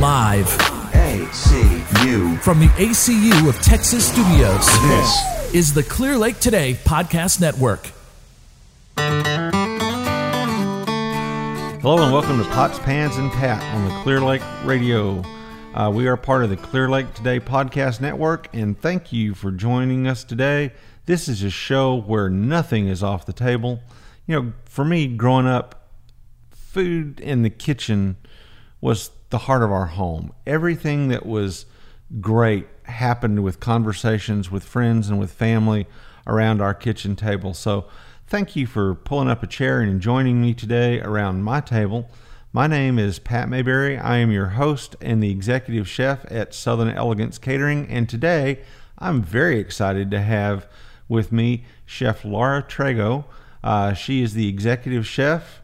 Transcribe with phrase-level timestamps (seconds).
[0.00, 0.46] Live
[0.92, 2.38] ACU.
[2.40, 7.90] from the ACU of Texas Studios This is the Clear Lake Today Podcast Network.
[11.80, 15.24] Hello and welcome to Pots, Pans, and Pat on the Clear Lake Radio.
[15.74, 19.50] Uh, we are part of the Clear Lake Today Podcast Network, and thank you for
[19.50, 20.70] joining us today.
[21.06, 23.80] This is a show where nothing is off the table.
[24.28, 25.88] You know, for me, growing up,
[26.52, 28.16] food in the kitchen
[28.80, 30.32] was the heart of our home.
[30.46, 31.66] Everything that was
[32.20, 35.86] great happened with conversations with friends and with family
[36.26, 37.54] around our kitchen table.
[37.54, 37.86] So,
[38.26, 42.10] thank you for pulling up a chair and joining me today around my table.
[42.52, 43.98] My name is Pat Mayberry.
[43.98, 47.86] I am your host and the executive chef at Southern Elegance Catering.
[47.88, 48.60] And today
[48.98, 50.66] I'm very excited to have
[51.08, 53.24] with me Chef Laura Trago.
[53.62, 55.60] Uh, she is the executive chef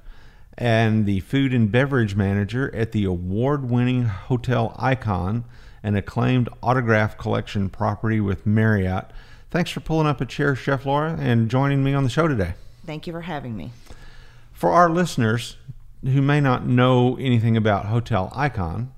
[0.56, 5.44] and the food and beverage manager at the award winning Hotel Icon,
[5.82, 9.10] an acclaimed autograph collection property with Marriott.
[9.50, 12.54] Thanks for pulling up a chair, Chef Laura, and joining me on the show today.
[12.86, 13.72] Thank you for having me.
[14.52, 15.56] For our listeners
[16.02, 18.92] who may not know anything about Hotel Icon,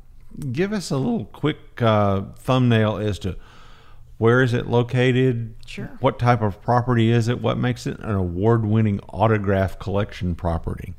[0.52, 3.36] give us a little quick uh, thumbnail as to
[4.18, 5.54] where is it located?
[5.66, 5.90] Sure.
[6.00, 7.40] What type of property is it?
[7.40, 10.94] What makes it an award-winning autograph collection property?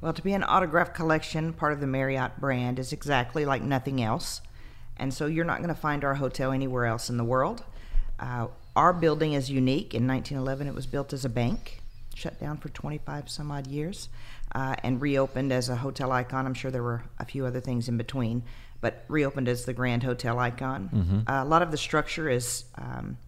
[0.00, 4.00] Well, to be an autograph collection, part of the Marriott brand, is exactly like nothing
[4.00, 4.40] else.
[4.96, 7.64] And so you're not going to find our hotel anywhere else in the world.
[8.18, 9.94] Uh, our building is unique.
[9.94, 11.80] In 1911, it was built as a bank,
[12.14, 14.08] shut down for 25 some odd years,
[14.54, 16.46] uh, and reopened as a hotel icon.
[16.46, 18.44] I'm sure there were a few other things in between,
[18.80, 21.24] but reopened as the Grand Hotel Icon.
[21.26, 23.18] Uh, a lot of the structure is um,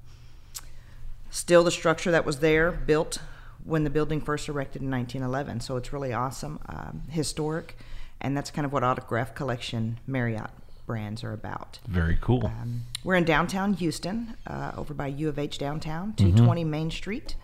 [1.30, 3.18] still the structure that was there, built
[3.64, 5.60] when the building first erected in 1911.
[5.60, 7.76] So it's really awesome, um, historic,
[8.20, 10.50] and that's kind of what Autograph Collection Marriott
[10.86, 11.78] brands are about.
[11.86, 12.46] Very cool.
[12.46, 17.36] Um, we're in downtown Houston, uh, over by U of H downtown, 220 Main Street,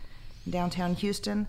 [0.49, 1.47] downtown Houston.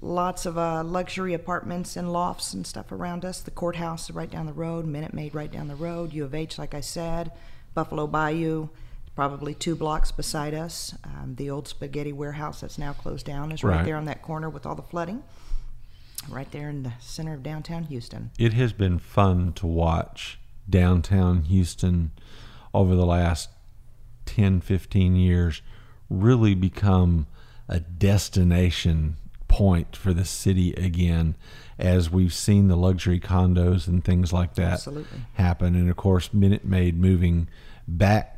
[0.00, 3.40] Lots of uh, luxury apartments and lofts and stuff around us.
[3.40, 6.34] The courthouse is right down the road, Minute Maid right down the road, U of
[6.34, 7.30] H, like I said,
[7.74, 8.70] Buffalo Bayou,
[9.14, 10.94] probably two blocks beside us.
[11.04, 13.84] Um, the old spaghetti warehouse that's now closed down is right, Right.
[13.84, 15.22] there on that corner with all the flooding,
[16.28, 18.30] right there in the center of downtown Houston.
[18.38, 20.38] it has been fun to watch
[20.68, 22.10] downtown Houston
[22.72, 23.50] over the last
[24.26, 25.60] 10, 15 years
[26.08, 27.26] really become
[27.68, 29.16] a destination
[29.48, 31.36] point for the city again
[31.78, 35.18] as we've seen the luxury condos and things like that Absolutely.
[35.34, 35.74] happen.
[35.76, 37.48] And of course, Minute Maid moving
[37.86, 38.33] back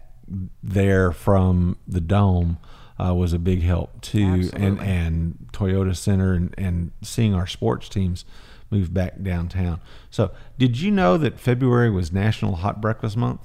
[0.62, 2.58] there from the dome
[2.98, 4.18] uh, was a big help too.
[4.22, 4.86] And, Absolutely.
[4.86, 8.24] and Toyota Center and, and seeing our sports teams
[8.70, 9.80] move back downtown.
[10.10, 13.40] So, did you know that February was National Hot Breakfast Month?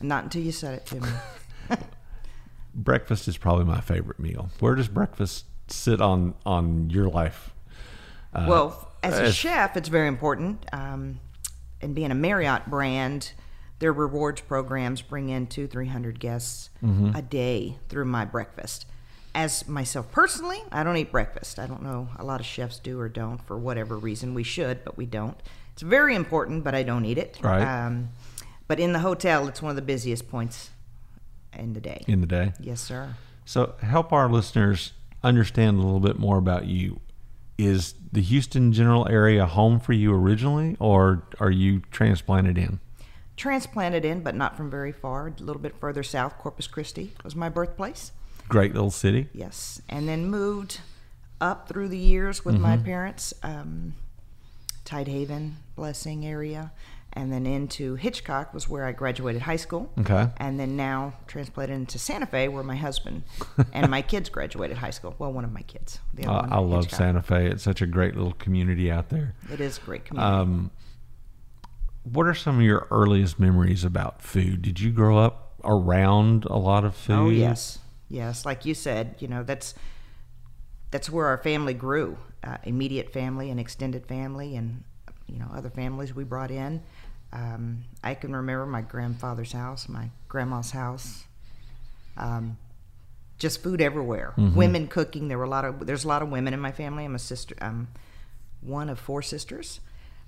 [0.00, 1.08] Not until you said it to me.
[2.74, 4.50] Breakfast is probably my favorite meal.
[4.60, 7.52] Where does breakfast sit on on your life?
[8.32, 10.64] Uh, well, as a as- chef, it's very important.
[10.72, 11.20] Um,
[11.80, 13.32] and being a Marriott brand,
[13.78, 17.16] their rewards programs bring in two, three hundred guests Mm-hmm.
[17.16, 18.86] a day through my breakfast.
[19.34, 21.58] As myself personally, I don't eat breakfast.
[21.58, 24.34] I don't know a lot of chefs do or don't for whatever reason.
[24.34, 25.36] We should, but we don't.
[25.74, 27.38] It's very important, but I don't eat it.
[27.42, 27.62] Right.
[27.62, 28.08] Um,
[28.66, 30.70] but in the hotel, it's one of the busiest points
[31.56, 32.02] in the day.
[32.08, 32.52] in the day.
[32.58, 33.14] Yes, sir.
[33.44, 37.00] So, help our listeners understand a little bit more about you.
[37.58, 42.78] Is the Houston general area home for you originally, or are you transplanted in?
[43.38, 45.28] Transplanted in, but not from very far.
[45.28, 48.12] A little bit further south, Corpus Christi was my birthplace.
[48.48, 49.28] Great little city.
[49.32, 50.80] Yes, and then moved
[51.40, 53.94] up through the years with my parents, um,
[54.84, 56.72] Tidehaven, Blessing area,
[57.12, 59.92] and then into Hitchcock was where I graduated high school.
[60.00, 60.28] Okay.
[60.38, 63.22] And then now transplanted into Santa Fe, where my husband
[63.72, 65.14] and my kids graduated high school.
[65.18, 66.00] Well, one of my kids.
[66.14, 66.98] The other Uh, one I love Hitchcock.
[66.98, 67.46] Santa Fe.
[67.46, 69.34] It's such a great little community out there.
[69.52, 70.32] It is a great community.
[70.34, 70.70] Um,
[72.12, 74.62] what are some of your earliest memories about food?
[74.62, 77.14] Did you grow up around a lot of food?
[77.14, 77.78] Oh yes,
[78.08, 78.44] yes.
[78.44, 79.74] Like you said, you know that's
[80.90, 82.18] that's where our family grew.
[82.42, 84.84] Uh, immediate family and extended family, and
[85.26, 86.82] you know other families we brought in.
[87.32, 91.24] Um, I can remember my grandfather's house, my grandma's house.
[92.16, 92.56] Um,
[93.38, 94.34] just food everywhere.
[94.36, 95.28] Women cooking.
[95.28, 95.86] There were a lot of.
[95.86, 97.04] There's a lot of women in my family.
[97.04, 97.54] I'm a sister.
[97.60, 97.88] I'm
[98.60, 99.80] one of four sisters.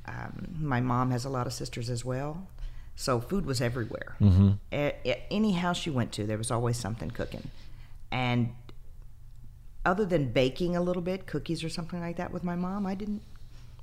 [0.07, 2.49] Um, my mom has a lot of sisters as well.
[2.97, 4.17] So food was everywhere.
[4.21, 4.51] Mm-hmm.
[5.31, 7.51] any house you went to, there was always something cooking.
[8.11, 8.55] And
[9.85, 12.95] other than baking a little bit, cookies or something like that with my mom, I
[12.95, 13.23] didn't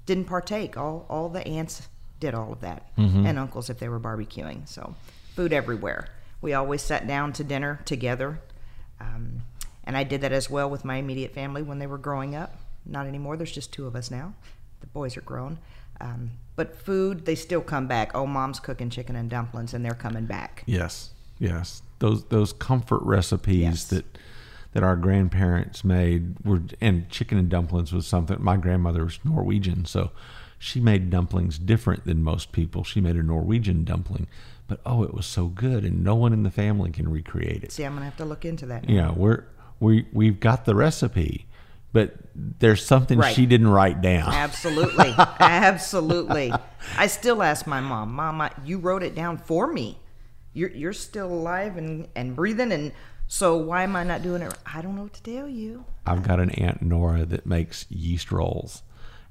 [0.05, 0.77] didn't partake.
[0.77, 1.87] All all the aunts
[2.19, 2.91] did all of that,
[3.25, 4.67] and uncles if they were barbecuing.
[4.67, 4.95] So,
[5.35, 6.09] food everywhere.
[6.41, 8.39] We always sat down to dinner together,
[8.99, 9.41] um,
[9.83, 12.55] and I did that as well with my immediate family when they were growing up.
[12.85, 13.37] Not anymore.
[13.37, 14.33] There's just two of us now.
[14.81, 15.57] The boys are grown.
[15.99, 18.11] Um, but food, they still come back.
[18.15, 20.63] Oh, mom's cooking chicken and dumplings, and they're coming back.
[20.65, 21.81] Yes, yes.
[21.99, 23.83] Those those comfort recipes Yes.
[23.85, 24.05] that
[24.73, 28.37] that our grandparents made were, and chicken and dumplings was something.
[28.39, 30.11] My grandmother was Norwegian, so
[30.59, 32.83] she made dumplings different than most people.
[32.83, 34.27] She made a Norwegian dumpling,
[34.67, 37.71] but oh, it was so good, and no one in the family can recreate it.
[37.71, 38.87] See, I'm gonna have to look into that.
[38.87, 39.07] Now.
[39.07, 39.43] Know, we're
[39.79, 41.46] we we've got the recipe,
[41.97, 43.33] but there's something Right.
[43.33, 44.31] she didn't write down.
[44.31, 46.53] Absolutely, absolutely.
[46.95, 49.97] I still ask my mom, Mama, you wrote it down for me.
[50.53, 52.91] You're you're still alive and and breathing, and
[53.25, 54.53] so why am I not doing it?
[54.63, 55.85] I don't know what to tell you.
[56.05, 58.83] I've got an aunt Nora that makes yeast rolls,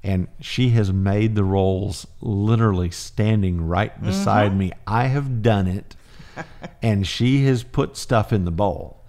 [0.03, 4.07] and she has made the rolls literally standing right mm-hmm.
[4.07, 4.73] beside me.
[4.85, 5.95] I have done it,
[6.81, 9.05] and she has put stuff in the bowl,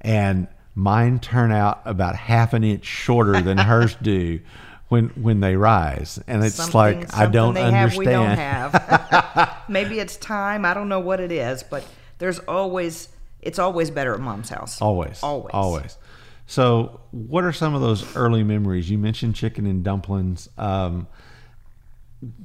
[0.00, 0.48] and
[0.78, 4.38] mine turn out about half an inch shorter than hers do
[4.88, 8.38] when when they rise, and it's Something- like I don't they understand.
[8.38, 9.56] Have, we don't have.
[9.68, 10.64] Maybe it's time.
[10.64, 11.84] I don't know what it is, but
[12.18, 13.08] there's always
[13.42, 14.80] it's always better at mom's house.
[14.80, 15.22] Always.
[15.22, 15.98] always, Always.
[16.46, 18.88] So, what are some of those early memories?
[18.88, 20.48] You mentioned chicken and dumplings.
[20.56, 21.06] Um,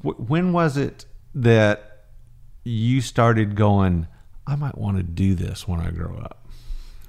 [0.04, 1.06] wh- when was it
[1.36, 2.06] that
[2.66, 4.08] you started going,
[4.46, 6.43] I might want to do this when I grow up?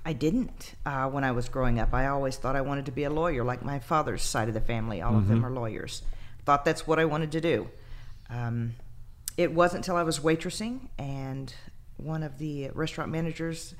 [0.04, 1.94] I didn't uh, when I was growing up.
[1.94, 4.60] I always thought I wanted to be a lawyer, like my father's side of the
[4.60, 5.00] family.
[5.00, 6.02] All of them are lawyers.
[6.44, 7.68] Thought that's what I wanted to do.
[8.28, 8.74] Um,
[9.36, 11.54] it wasn't until I was waitressing, and
[11.96, 13.74] one of the restaurant managers.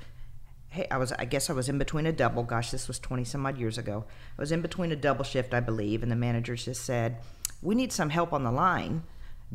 [0.69, 1.11] Hey, I was.
[1.11, 2.43] I guess I was in between a double.
[2.43, 4.05] Gosh, this was twenty some odd years ago.
[4.37, 7.17] I was in between a double shift, I believe, and the manager just said,
[7.61, 9.03] "We need some help on the line.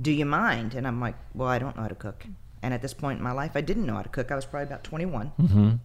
[0.00, 2.24] Do you mind?" And I'm like, "Well, I don't know how to cook."
[2.62, 4.30] And at this point in my life, I didn't know how to cook.
[4.30, 5.80] I was probably about 21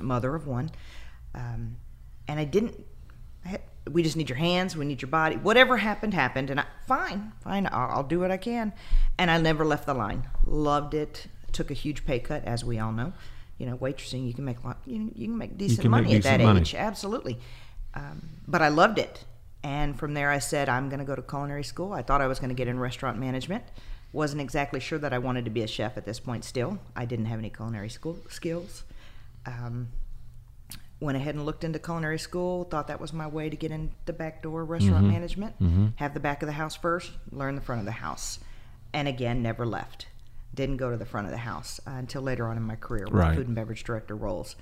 [0.00, 0.70] mother of one,
[1.34, 1.76] um,
[2.28, 2.84] and I didn't.
[3.44, 3.62] I had-
[3.92, 4.76] We just need your hands.
[4.76, 5.36] We need your body.
[5.36, 7.68] Whatever happened, happened, and I fine, fine.
[7.70, 8.72] I'll, I'll do what I can.
[9.16, 10.26] And I never left the line.
[10.44, 11.28] Loved it.
[11.52, 13.12] Took a huge pay cut, as we all know.
[13.58, 14.78] You know, waitressing, you can make lot.
[14.86, 16.60] You, you can make decent can make money at that money.
[16.60, 16.74] age.
[16.74, 17.38] Absolutely.
[17.94, 19.24] Um, but I loved it.
[19.62, 21.92] And from there, I said, I'm going to go to culinary school.
[21.92, 23.64] I thought I was going to get in restaurant management.
[24.12, 26.78] Wasn't exactly sure that I wanted to be a chef at this point still.
[26.94, 28.84] I didn't have any culinary school skills.
[29.46, 29.88] Um,
[30.98, 33.92] went ahead and looked into culinary school, thought that was my way to get in
[34.06, 35.12] the back door restaurant Mm-hmm.
[35.12, 35.54] management,
[35.96, 38.38] have the back of the house first, learn the front of the house.
[38.94, 40.06] And again, never left.
[40.54, 43.04] Didn't go to the front of the house uh, until later on in my career
[43.04, 43.36] with Right.
[43.36, 44.56] food and beverage director roles.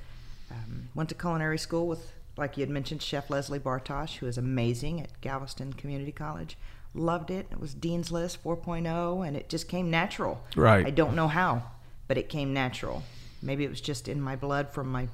[0.50, 4.36] Um, went to culinary school with, like you had mentioned, Chef Leslie Bartosh, who is
[4.36, 6.58] amazing at Galveston Community College.
[6.94, 7.46] Loved it.
[7.52, 10.42] It was Dean's List 4.0, and it just came natural.
[10.56, 10.84] Right.
[10.84, 11.62] I don't know how,
[12.08, 13.04] but it came natural.
[13.44, 15.08] Maybe it was just in my blood from my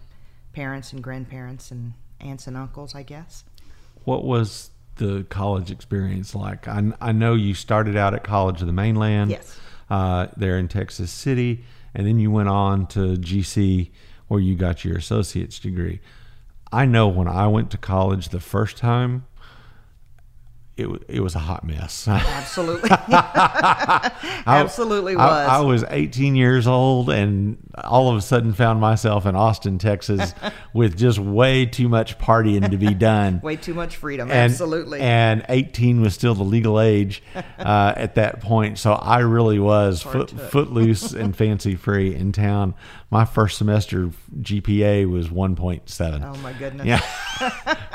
[0.52, 3.44] parents and grandparents and aunts and uncles, I guess.
[4.04, 6.68] What was the college experience like?
[6.68, 9.30] I, I know you started out at College of the Mainland.
[9.30, 9.58] Yes.
[9.90, 11.64] Uh, there in Texas City,
[11.96, 13.90] and then you went on to GC
[14.28, 15.98] where you got your associate's degree.
[16.70, 19.26] I know when I went to college the first time,
[20.80, 22.06] it, it was a hot mess.
[22.08, 22.90] Absolutely.
[24.46, 25.48] Absolutely I, was.
[25.48, 30.34] I was 18 years old and all of a sudden found myself in Austin, Texas
[30.74, 33.40] with just way too much partying to be done.
[33.40, 34.30] Way too much freedom.
[34.30, 35.00] And, Absolutely.
[35.00, 37.22] And 18 was still the legal age
[37.58, 38.78] uh, at that point.
[38.78, 42.74] So I really was foot, footloose and fancy free in town.
[43.10, 46.24] My first semester GPA was 1.7.
[46.24, 46.86] oh, my goodness.
[46.86, 46.98] Yeah.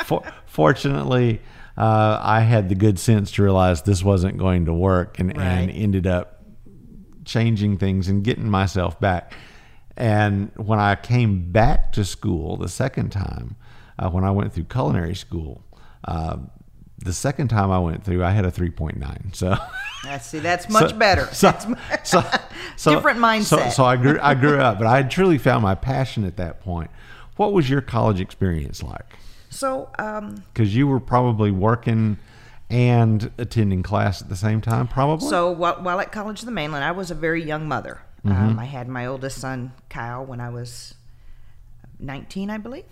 [0.03, 1.41] For, fortunately,
[1.77, 5.69] uh, I had the good sense to realize this wasn't going to work and, and
[5.71, 6.41] ended up
[7.25, 9.33] changing things and getting myself back.
[9.97, 13.55] And when I came back to school the second time,
[13.97, 15.63] uh, when I went through culinary school,
[16.05, 16.37] uh,
[16.99, 19.35] the second time I went through, I had a 3.9.
[19.35, 19.55] So.
[20.03, 21.27] That's, see, that's much So- better.
[21.33, 21.65] So, That's
[22.11, 22.23] so,
[22.77, 23.71] so- Different So, mindset.
[23.71, 26.61] so I grew, I grew up, but I had truly found my passion at that
[26.61, 26.91] point.
[27.37, 29.15] What was your college experience like?
[29.55, 32.17] So, um, Because you were probably working
[32.69, 35.29] and attending class at the same time, probably.
[35.29, 38.01] So while, while at College of the Mainland, I was a very young mother.
[38.25, 40.95] Um, I had my oldest son, Kyle, when I was
[41.99, 42.85] 19, I believe.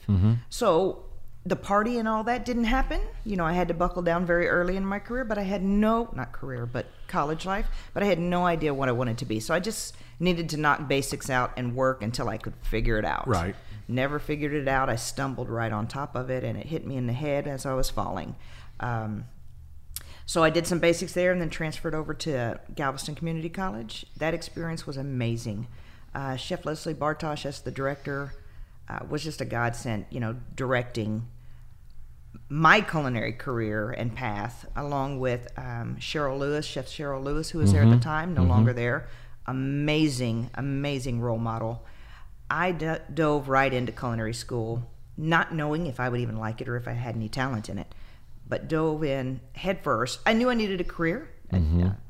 [0.50, 1.06] So
[1.46, 3.02] the party and all that didn't happen.
[3.26, 5.64] You know, I had to buckle down very early in my career, but I had
[5.64, 9.26] no, not career, but college life, but I had no idea what I wanted to
[9.26, 9.40] be.
[9.40, 13.06] So I just needed to knock basics out and work until I could figure it
[13.06, 13.28] out.
[13.28, 13.56] Right.
[13.88, 14.90] Never figured it out.
[14.90, 17.66] I stumbled right on top of it and it hit me in the head as
[17.66, 18.36] I was falling.
[18.80, 19.26] Um,
[20.26, 24.06] So I did some basics there and then transferred over to Galveston Community College.
[24.18, 25.68] That experience was amazing.
[26.16, 28.34] Uh, Chef Leslie Bartosh, as the director,
[28.88, 31.28] uh, was just a godsend, you know, directing
[32.50, 37.74] my culinary career and path, along with um, Cheryl Lewis, Chef Cheryl Lewis, who was
[37.74, 39.08] there at the time, no longer there.
[39.46, 41.84] Amazing, amazing role model.
[42.50, 46.68] I d- dove right into culinary school, not knowing if I would even like it
[46.68, 47.94] or if I had any talent in it,
[48.48, 50.20] but dove in head first.
[50.26, 51.30] I knew I needed a career.
[51.52, 51.58] Uh,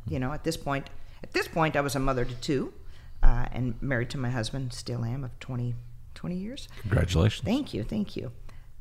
[0.08, 0.90] you know, at this point,
[1.24, 2.74] at this point, I was a mother to two,
[3.22, 4.74] uh, and married to my husband.
[4.74, 5.76] Still am of 20,
[6.16, 6.68] 20 years.
[6.82, 7.46] Congratulations.
[7.46, 8.32] Thank you, thank you.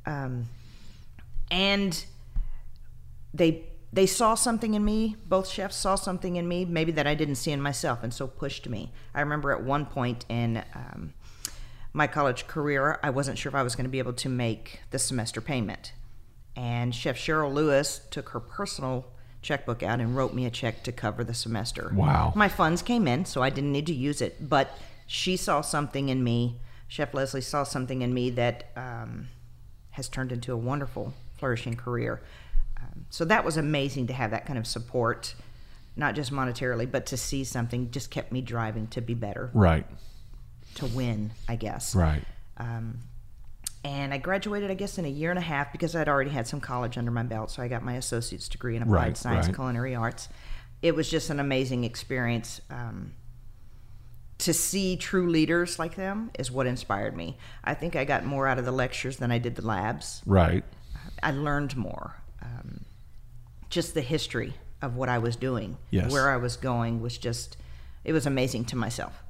[0.06, 0.48] Um,
[1.50, 2.04] and
[3.34, 5.16] they they saw something in me.
[5.28, 8.26] Both chefs saw something in me, maybe that I didn't see in myself, and so
[8.26, 8.90] pushed me.
[9.14, 11.12] I remember at one point in um,
[11.92, 14.80] my college career, I wasn't sure if I was going to be able to make
[14.90, 15.92] the semester payment,
[16.56, 19.06] and Chef Cheryl Lewis took her personal
[19.42, 21.92] checkbook out and wrote me a check to cover the semester.
[21.94, 22.32] Wow.
[22.36, 26.08] My funds came in, so I didn't need to use it, but she saw something
[26.08, 26.60] in me.
[26.88, 29.28] Chef Leslie saw something in me that um,
[29.90, 32.22] has turned into a wonderful, flourishing career.
[32.80, 35.34] Um, so that was amazing to have that kind of support,
[35.96, 39.86] not just monetarily, but to see something just kept me driving to be better, Right.
[40.76, 41.94] To win, I guess.
[41.94, 42.22] Right.
[42.56, 42.98] Um,
[43.84, 46.46] and I graduated, I guess, in a year and a half because I'd already had
[46.46, 47.50] some college under my belt.
[47.50, 49.54] So I got my associate's degree in applied Right, science, right.
[49.54, 50.28] culinary arts.
[50.82, 52.60] It was just an amazing experience.
[52.70, 53.12] Um,
[54.38, 57.38] to see true leaders like them is what inspired me.
[57.62, 60.20] I think I got more out of the lectures than I did the labs.
[60.26, 60.64] Right.
[61.22, 62.16] I learned more.
[62.42, 62.84] Um,
[63.70, 66.10] just the history of what I was doing, Yes.
[66.10, 67.56] where I was going was just,
[68.04, 69.22] it was amazing to myself.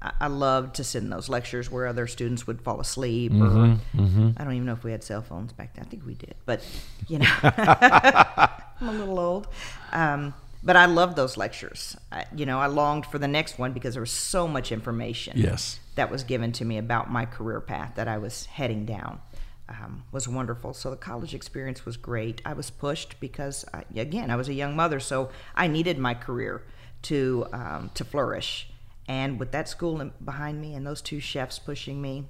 [0.00, 4.30] I, loved to sit in those lectures where other students would fall asleep, or Mm-hmm,
[4.36, 5.84] I don't even know if we had cell phones back then.
[5.84, 6.60] I think we did, but
[7.08, 9.48] you know, I'm a little old.
[9.92, 11.96] Um, but I loved those lectures.
[12.12, 15.34] I, you know, I longed for the next one because there was so much information
[15.36, 15.78] Yes.
[15.94, 19.20] that was given to me about my career path that I was heading down
[19.68, 20.74] um, was wonderful.
[20.74, 22.40] So the college experience was great.
[22.44, 26.14] I was pushed because, I, again, I was a young mother, so I needed my
[26.14, 26.62] career
[27.02, 28.68] to um, to flourish.
[29.08, 32.26] And with that school behind me and those two chefs pushing me,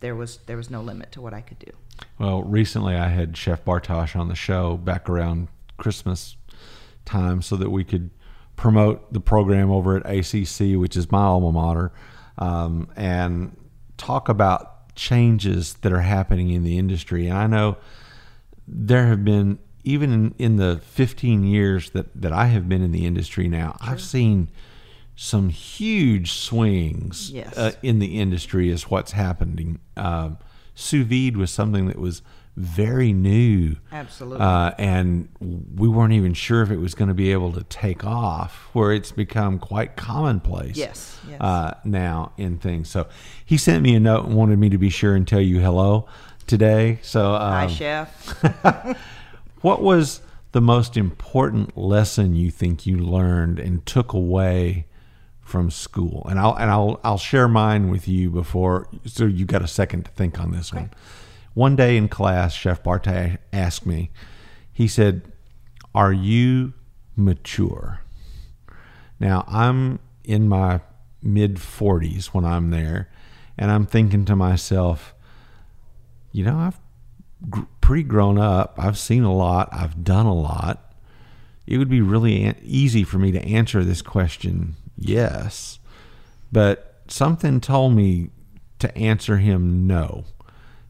[0.00, 1.72] there was there was no limit to what I could do.
[2.18, 6.36] Well, recently I had Chef Bartosh on the show back around Christmas
[7.04, 8.10] time so that we could
[8.56, 11.92] promote the program over at ACC, which is my alma mater,
[12.36, 13.56] um, and
[13.96, 17.28] talk about changes that are happening in the industry.
[17.28, 17.78] And I know
[18.66, 22.92] there have been, even in, in the 15 years that, that I have been in
[22.92, 24.50] the industry now, I've seen
[25.20, 27.58] some huge swings Yes.
[27.58, 29.80] uh, in the industry is what's happening.
[29.96, 30.38] Um,
[30.76, 32.22] sous vide was something that was
[32.56, 33.74] very new.
[33.90, 34.46] Absolutely.
[34.46, 35.28] Uh, and
[35.74, 38.92] we weren't even sure if it was going to be able to take off, where
[38.92, 40.76] it's become quite commonplace.
[40.76, 41.40] Yes, yes.
[41.40, 42.88] Uh, now in things.
[42.88, 43.08] So
[43.44, 46.06] he sent me a note and wanted me to be sure and tell you hello
[46.46, 47.00] today.
[47.02, 48.28] So um, Hi, chef.
[49.62, 50.20] what was
[50.52, 54.86] the most important lesson you think you learned and took away
[55.48, 56.26] from school?
[56.28, 60.04] And I'll and I'll I'll share mine with you before so you got a second
[60.04, 60.90] to think on this one.
[61.54, 64.10] One day in class, Chef Bartay asked me,
[64.72, 65.32] he said,
[65.92, 66.72] Are you
[67.16, 68.00] mature?
[69.18, 70.80] Now, I'm in my
[71.20, 73.10] mid 40s when I'm there,
[73.56, 75.14] and I'm thinking to myself,
[76.30, 76.78] you know, I've
[77.50, 78.74] gr- pretty grown up.
[78.78, 79.68] I've seen a lot.
[79.72, 80.94] I've done a lot.
[81.66, 85.78] It would be really an- easy for me to answer this question, yes.
[86.50, 88.30] But something told me
[88.78, 90.24] to answer him no,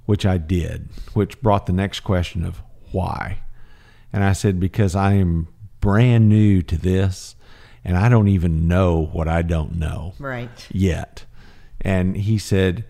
[0.06, 2.62] which I did, which brought the next question of
[2.92, 3.42] why.
[4.12, 5.48] And I said, because I am
[5.80, 7.36] brand new to this
[7.84, 10.66] and I don't even know what I don't know right.
[10.70, 11.24] yet.
[11.80, 12.84] And he said,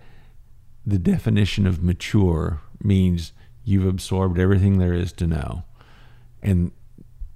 [0.86, 3.32] the definition of mature means
[3.62, 5.64] you've absorbed everything there is to know,
[6.42, 6.72] and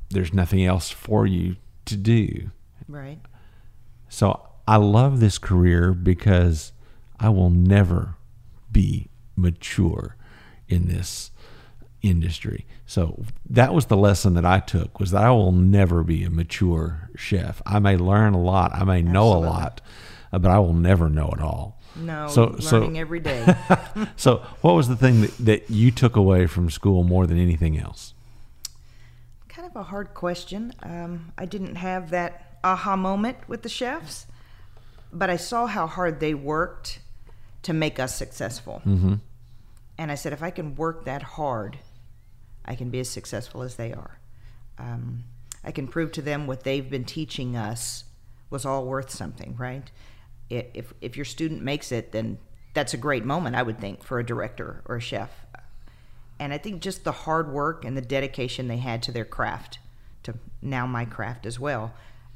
[0.09, 2.51] there's nothing else for you to do.
[2.89, 3.19] Right.
[4.13, 6.73] So I love this career because
[7.19, 8.17] I will never
[8.71, 10.17] be mature
[10.69, 11.31] in this
[12.03, 12.67] industry.
[12.85, 16.31] So that was the lesson that I took was that I will never be a
[16.31, 17.63] mature chef.
[17.65, 19.49] I may learn a lot, I may know Absolutely.
[19.49, 19.81] a lot,
[20.31, 21.81] uh, but I will never know it all.
[21.97, 23.57] No, So- so- learning every day.
[24.17, 27.79] So what was the thing that, that you took away from school more than anything
[27.79, 28.13] else?
[29.49, 30.73] kind of a hard question.
[30.83, 34.27] Um, I didn't have that aha moment with the chefs,
[35.13, 37.01] but I saw how hard they worked
[37.63, 38.83] to make us successful.
[38.87, 39.15] Mm-hmm.
[39.99, 41.79] And I said, if I can work that hard,
[42.65, 44.19] I can be as successful as they are.
[44.79, 45.25] Um,
[45.65, 48.05] I can prove to them what they've been teaching us
[48.51, 49.91] was all worth something, right?
[50.51, 52.39] If if your student makes it, then
[52.75, 55.31] that's a great moment, I would think, for a director or a chef.
[56.39, 59.79] And I think just the hard work and the dedication they had to their craft,
[60.25, 61.95] to now my craft as well,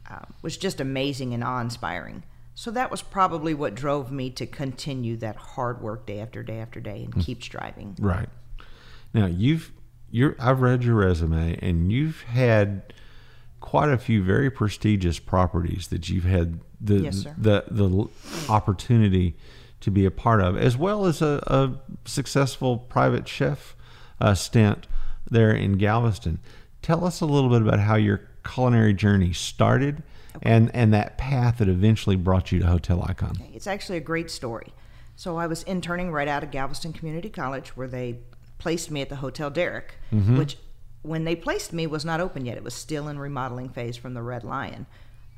[0.08, 2.22] uh, was just amazing and awe-inspiring.
[2.54, 6.58] So that was probably what drove me to continue that hard work day after day
[6.58, 7.96] after day and keep striving.
[8.00, 8.30] Right.
[9.12, 9.72] Now you've
[10.10, 12.94] you're I've read your resume and you've had
[13.60, 18.08] quite a few very prestigious properties that you've had the Yes, the the
[18.48, 19.36] opportunity
[19.80, 21.74] to be a part of, as well as a, a
[22.08, 23.76] successful private chef
[24.20, 24.86] uh, stint
[25.30, 26.38] there in Galveston.
[26.80, 30.02] Tell us a little bit about how your culinary journey started
[30.42, 33.38] and and that path that eventually brought you to Hotel Icon.
[33.54, 34.72] It's actually a great story.
[35.16, 38.18] So I was interning right out of Galveston Community College where they
[38.58, 39.94] placed me at the Hotel Derek,
[40.36, 40.58] which
[41.02, 42.56] when they placed me was not open yet.
[42.56, 44.86] It was still in remodeling phase from the Red Lion.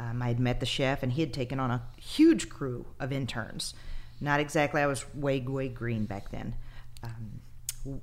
[0.00, 3.12] Um, I had met the chef and he had taken on a huge crew of
[3.12, 3.74] interns.
[4.20, 6.54] Not exactly, I was way, way green back then.
[7.02, 7.40] Um,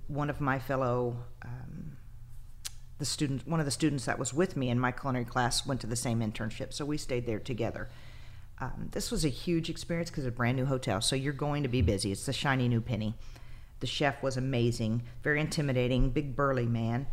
[0.07, 1.97] one of my fellow um,
[3.05, 5.79] the student, one of the students that was with me in my culinary class went
[5.81, 7.87] to the same internship, so we stayed there together.
[8.59, 11.63] Um, this was a huge experience because it's a brand new hotel, so you're going
[11.63, 12.11] to be busy.
[12.11, 13.13] It's the shiny new penny.
[13.79, 17.05] The chef was amazing, very intimidating, big burly man.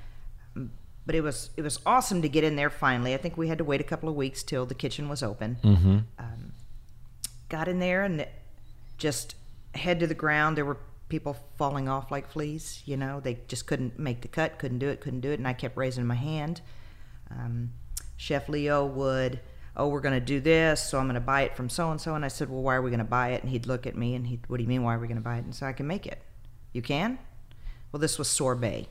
[0.57, 0.71] Um,
[1.05, 3.13] But it was it was awesome to get in there finally.
[3.13, 5.57] I think we had to wait a couple of weeks till the kitchen was open.
[6.19, 6.53] Um,
[7.49, 8.27] got in there and
[8.97, 9.35] just
[9.75, 10.57] head to the ground.
[10.57, 10.79] There were
[11.13, 12.83] people falling off like fleas.
[12.87, 15.39] You know, they just couldn't make the cut, couldn't do it, couldn't do it.
[15.39, 16.63] And I kept raising my hand.
[17.31, 17.73] Um,
[18.17, 19.39] Chef Leo would,
[19.77, 22.01] oh, we're going to do this, so I'm going to buy it from so and
[22.01, 22.15] so.
[22.15, 23.43] And I said, well, why are we going to buy it?
[23.43, 25.19] And he'd look at me and he'd, what do you mean, why are we going
[25.19, 25.45] to buy it?
[25.45, 26.23] And so I can make it.
[26.73, 27.19] You can?
[27.93, 28.89] Well, this was sorbet.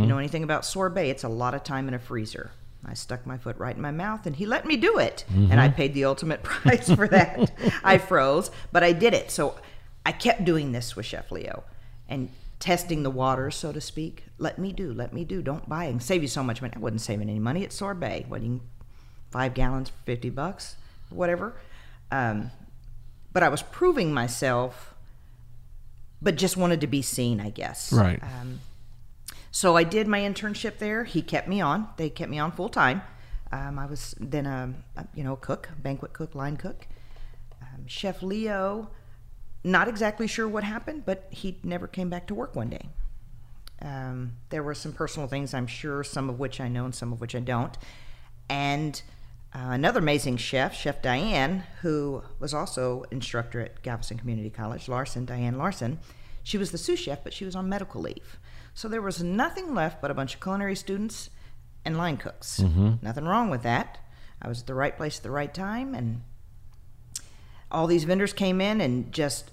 [0.00, 1.08] You know anything about sorbet?
[1.08, 2.50] It's a lot of time in a freezer.
[2.84, 5.24] I stuck my foot right in my mouth and he let me do it.
[5.52, 7.52] And I paid the ultimate price for that.
[7.84, 9.30] I froze, but I did it.
[9.30, 9.54] So
[10.04, 11.64] I kept doing this with Chef Leo
[12.08, 14.24] and testing the waters, so to speak.
[14.38, 15.42] Let me do, let me do.
[15.42, 16.72] Don't buy and save you so much money.
[16.76, 17.62] I wasn't saving any money.
[17.62, 18.26] It's sorbet.
[18.28, 18.60] What, you
[19.30, 20.76] five gallons for 50 bucks,
[21.08, 21.54] whatever.
[22.10, 22.50] Um,
[23.32, 24.94] but I was proving myself,
[26.20, 27.92] but just wanted to be seen, I guess.
[27.92, 28.20] Right.
[28.22, 28.60] Um,
[29.50, 31.04] so I did my internship there.
[31.04, 31.88] He kept me on.
[31.96, 33.02] They kept me on full time.
[33.52, 36.86] Um, I was then a, a you know cook, banquet cook, line cook.
[37.60, 38.90] Um, Chef Leo,
[39.62, 42.88] not exactly sure what happened, but he never came back to work one day.
[43.82, 47.12] Um, there were some personal things, I'm sure, some of which I know and some
[47.12, 47.76] of which I don't.
[48.48, 49.00] And
[49.54, 55.24] uh, another amazing chef, Chef Diane, who was also instructor at Galveston Community College, Larson,
[55.24, 55.98] Diane Larson,
[56.42, 58.38] she was the sous chef, but she was on medical leave.
[58.74, 61.30] So there was nothing left but a bunch of culinary students
[61.84, 62.58] and line cooks.
[63.02, 63.98] Nothing wrong with that.
[64.40, 66.22] I was at the right place at the right time, and
[67.70, 69.50] all these vendors came in and just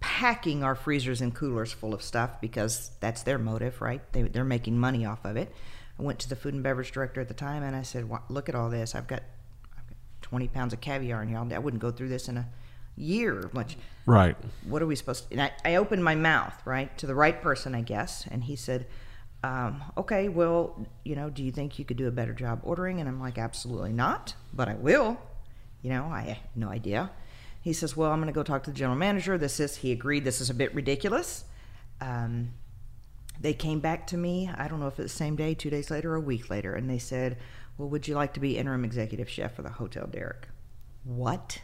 [0.00, 4.02] packing our freezers and coolers full of stuff because that's their motive, right?
[4.12, 5.50] They, they're making money off of it.
[5.98, 8.48] I went to the food and beverage director at the time and I said, "Look
[8.50, 8.94] at all this.
[8.94, 9.22] I've got,
[9.78, 11.38] I've got 20 pounds of caviar in here.
[11.38, 12.46] I wouldn't go through this in a
[12.96, 13.48] year.
[13.54, 13.78] Much.
[14.04, 14.36] Right.
[14.68, 17.40] What are we supposed to?" And I, I opened my mouth right to the right
[17.40, 18.86] person, I guess, and he said.
[19.42, 23.00] Um, okay, well, you know, do you think you could do a better job ordering?
[23.00, 25.20] And I'm like, absolutely not, but I will.
[25.82, 27.10] You know, I have no idea.
[27.64, 29.38] He says, Well, I'm going to go talk to the general manager.
[29.38, 31.44] This is, he agreed, this is a bit ridiculous.
[31.98, 32.50] Um,
[33.40, 35.90] they came back to me, I don't know if it's the same day, two days
[35.90, 37.38] later, or a week later, and they said,
[37.78, 40.48] Well, would you like to be interim executive chef for the Hotel Derek?
[41.04, 41.62] What?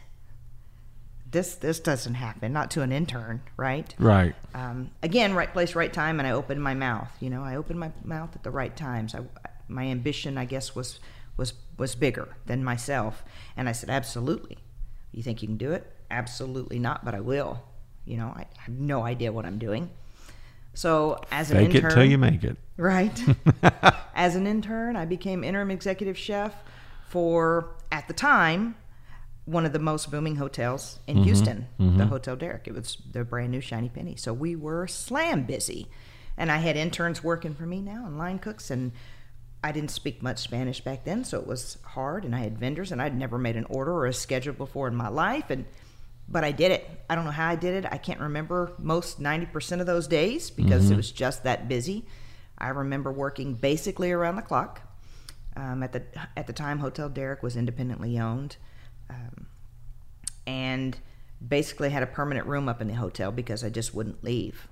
[1.29, 3.93] This, this doesn't happen, not to an intern, right?
[3.99, 4.33] Right.
[4.55, 7.15] um, again, right place, right time, and I opened my mouth.
[7.19, 9.13] You know, I opened my mouth at the right times.
[9.13, 9.21] I,
[9.67, 10.99] my ambition, I guess, was
[11.37, 13.23] was was bigger than myself,
[13.55, 14.57] and I said, absolutely.
[15.11, 15.91] You think you can do it?
[16.09, 17.61] Absolutely not, but I will.
[18.05, 19.89] You know, I have no idea what I'm doing.
[20.73, 22.57] So as an Fake intern, it till you make it.
[22.77, 23.23] Right.
[24.15, 26.55] As an intern, I became interim executive chef
[27.09, 28.75] for, at the time,
[29.45, 31.25] one of the most booming hotels in mm-hmm.
[31.25, 32.01] Houston, the mm-hmm.
[32.01, 32.67] Hotel Derek.
[32.67, 34.15] It was the brand new Shiny Penny.
[34.15, 35.89] So we were slam busy.
[36.37, 38.71] And I had interns working for me now and line cooks.
[38.71, 38.93] And
[39.63, 42.25] I didn't speak much Spanish back then, so it was hard.
[42.25, 44.95] And I had vendors, and I'd never made an order or a schedule before in
[44.95, 45.49] my life.
[45.49, 45.65] And
[46.27, 46.89] but I did it.
[47.09, 47.91] I don't know how I did it.
[47.91, 52.05] I can't remember most 90% of those days because it was just that busy.
[52.57, 54.81] I remember working basically around the clock.
[55.57, 56.03] Um, at the
[56.37, 58.55] at the time, Hotel Derek was independently owned,
[59.09, 59.47] um,
[60.47, 60.97] and
[61.45, 64.69] basically had a permanent room up in the hotel because I just wouldn't leave.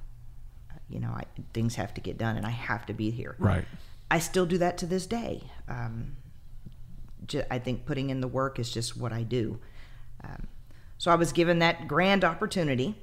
[0.87, 1.23] You know, I,
[1.53, 3.35] things have to get done, and I have to be here.
[3.37, 3.65] Right.
[4.11, 5.43] I still do that to this day.
[5.67, 6.17] Um,
[7.59, 9.59] think putting in the work is just what I do.
[10.23, 10.47] Um,
[10.97, 12.95] so I was given that grand opportunity.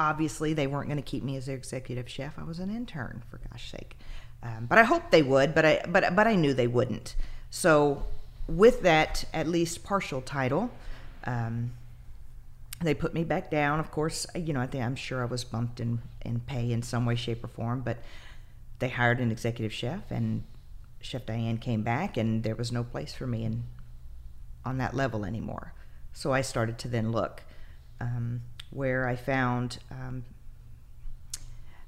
[0.00, 2.38] Obviously, they weren't going to keep me as their executive chef.
[2.38, 3.96] I was an intern, for gosh sake.
[4.42, 7.16] Um, but I hoped they would, but I but but I knew they wouldn't.
[7.50, 8.04] So
[8.46, 10.70] with that at least partial title,
[11.24, 11.72] um,
[12.80, 13.80] they put me back down.
[13.80, 16.82] Of course, you know I think I'm sure I was bumped in in pay in
[16.82, 17.80] some way, shape, or form.
[17.80, 17.98] But
[18.78, 20.44] they hired an executive chef, and
[21.00, 23.64] Chef Diane came back, and there was no place for me in
[24.64, 25.72] on that level anymore.
[26.12, 27.42] So I started to then look,
[28.00, 30.24] um, where I found, um,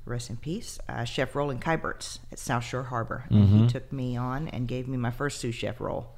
[0.05, 3.25] rest in peace, uh, Chef Roland Kyberts at South Shore Harbor.
[3.29, 6.15] And he took me on and gave me my first sous chef role.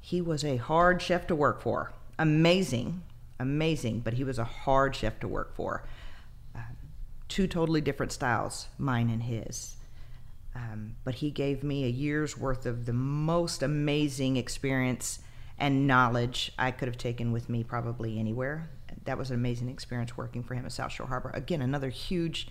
[0.00, 1.92] He was a hard chef to work for.
[2.18, 3.02] Amazing,
[3.38, 5.84] amazing, but he was a hard chef to work for.
[6.54, 6.76] Um,
[7.28, 9.76] two totally different styles, mine and his.
[10.54, 15.20] Um, but he gave me a year's worth of the most amazing experience
[15.58, 18.70] and knowledge I could have taken with me probably anywhere.
[19.04, 21.30] That was an amazing experience working for him at South Shore Harbor.
[21.34, 22.48] Again, another huge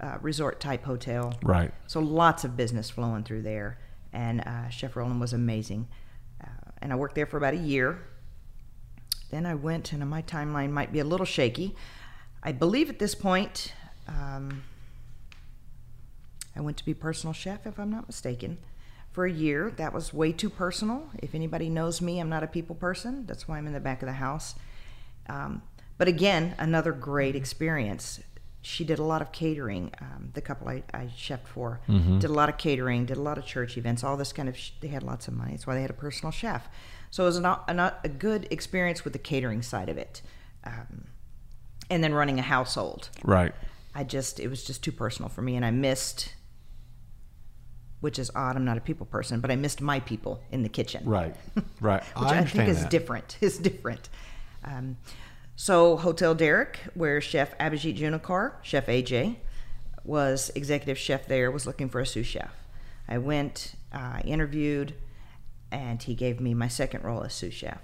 [0.00, 1.34] uh, resort type hotel.
[1.42, 1.72] Right.
[1.86, 3.78] So lots of business flowing through there.
[4.12, 5.88] And uh, Chef Roland was amazing.
[6.42, 7.98] Uh, and I worked there for about a year.
[9.30, 11.74] Then I went, and my timeline might be a little shaky.
[12.42, 13.72] I believe at this point,
[14.06, 14.62] um,
[16.56, 18.58] I went to be personal chef, if I'm not mistaken,
[19.12, 19.70] for a year.
[19.76, 21.10] That was way too personal.
[21.18, 23.26] If anybody knows me, I'm not a people person.
[23.26, 24.54] That's why I'm in the back of the house.
[25.28, 25.62] Um,
[25.98, 28.20] but again, another great experience.
[28.62, 29.92] She did a lot of catering.
[30.00, 31.80] Um, the couple I, I chefed for
[32.18, 34.56] did a lot of catering, did a lot of church events, all this kind of.
[34.56, 35.52] Sh- they had lots of money.
[35.52, 36.68] That's why they had a personal chef.
[37.10, 40.22] So it was not a, not a good experience with the catering side of it,
[40.64, 41.04] um,
[41.90, 43.10] and then running a household.
[43.22, 43.54] Right.
[43.94, 46.32] I just it was just too personal for me, and I missed.
[48.04, 48.54] Which is odd.
[48.54, 51.34] I'm not a people person, but I missed my people in the kitchen Right.
[51.80, 52.02] Right.
[52.04, 52.90] which I, think is that.
[52.90, 53.38] different.
[53.40, 54.10] Is different.
[54.62, 54.98] Um,
[55.56, 59.36] so Hotel Derek, where Chef Abhijit Junakar, Chef AJ,
[60.04, 62.50] was executive chef there, was looking for a sous chef.
[63.08, 64.92] I went, uh, interviewed,
[65.72, 67.80] and he gave me my second role as sous chef.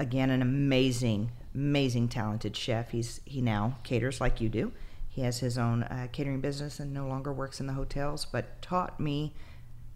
[0.00, 2.90] Again, an amazing, amazing, talented chef.
[2.90, 4.72] He's he now caters like you do.
[5.12, 8.62] He has his own uh, catering business and no longer works in the hotels, but
[8.62, 9.34] taught me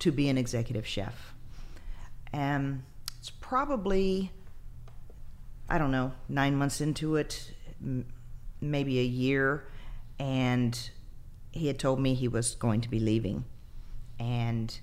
[0.00, 1.32] to be an executive chef.
[2.34, 2.82] And
[3.18, 4.30] it's probably,
[5.70, 7.50] I don't know, nine months into it,
[7.82, 8.04] m-
[8.60, 9.66] maybe a year,
[10.18, 10.78] and
[11.50, 13.46] he had told me he was going to be leaving
[14.18, 14.78] and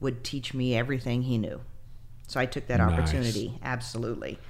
[0.00, 1.60] would teach me everything he knew.
[2.26, 2.92] So I took that Nice.
[2.92, 4.40] opportunity, absolutely.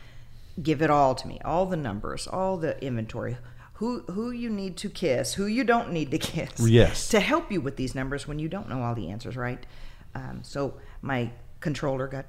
[0.62, 3.36] Give it all to me, all the numbers, all the inventory.
[3.78, 7.08] Who, who you need to kiss, who you don't need to kiss Yes.
[7.10, 9.64] to help you with these numbers when you don't know all the answers, right?
[10.14, 12.26] Um, so my controller got,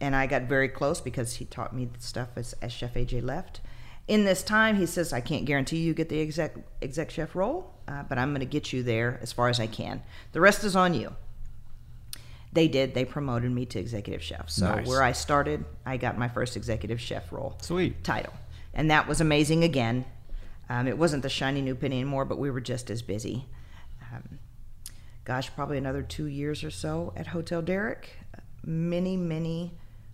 [0.00, 3.22] and I got very close because he taught me the stuff as, as Chef AJ
[3.24, 3.60] left.
[4.06, 7.74] In this time, he says, I can't guarantee you get the exec, exec chef role,
[7.88, 10.00] uh, but I'm going to get you there as far as I can.
[10.30, 11.16] The rest is on you.
[12.52, 12.94] They did.
[12.94, 14.48] They promoted me to executive chef.
[14.48, 14.86] So Nice.
[14.86, 18.04] where I started, I got my first executive chef role Sweet.
[18.04, 18.32] title.
[18.72, 20.04] And that was amazing again.
[20.68, 23.46] Um, it wasn't the shiny new penny anymore, but we were just as busy.
[24.12, 24.38] Um,
[25.24, 28.10] gosh, probably another two years or so at Hotel Derek.
[28.64, 29.72] Many, many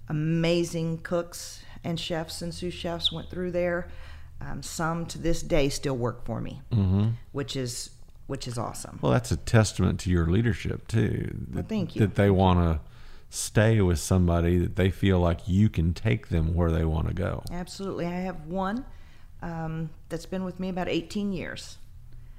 [0.08, 3.88] amazing cooks and chefs and sous chefs went through there.
[4.40, 7.10] Um, some to this day still work for me, mm-hmm.
[7.30, 7.90] which is
[8.26, 8.98] which is awesome.
[9.02, 11.34] Well, that's a testament to your leadership too.
[11.50, 12.00] That, thank you.
[12.00, 12.80] That they want to
[13.30, 17.14] stay with somebody that they feel like you can take them where they want to
[17.14, 17.42] go.
[17.50, 18.84] Absolutely, I have one
[19.42, 21.78] um, that's been with me about 18 years.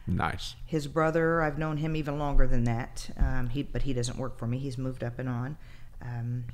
[0.07, 0.55] Nice.
[0.65, 3.09] His brother, I've known him even longer than that.
[3.17, 4.57] Um, he, but he doesn't work for me.
[4.57, 5.57] He's moved up and on.
[6.01, 6.45] Um,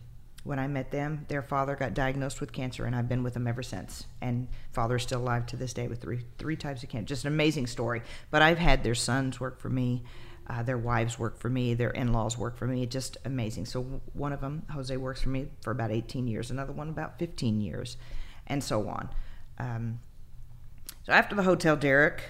[0.43, 3.47] when I met them, their father got diagnosed with cancer, and I've been with them
[3.47, 4.05] ever since.
[4.21, 7.07] And father's still alive to this day with three three types of cancer.
[7.07, 8.01] Just an amazing story.
[8.31, 10.03] But I've had their sons work for me,
[10.47, 12.85] uh, their wives work for me, their in-laws work for me.
[12.85, 13.65] Just amazing.
[13.65, 16.51] So one of them, Jose, works for me for about 18 years.
[16.51, 17.97] Another one about 15 years,
[18.47, 19.09] and so on.
[19.57, 19.99] Um,
[21.03, 22.23] so after the Hotel Derek,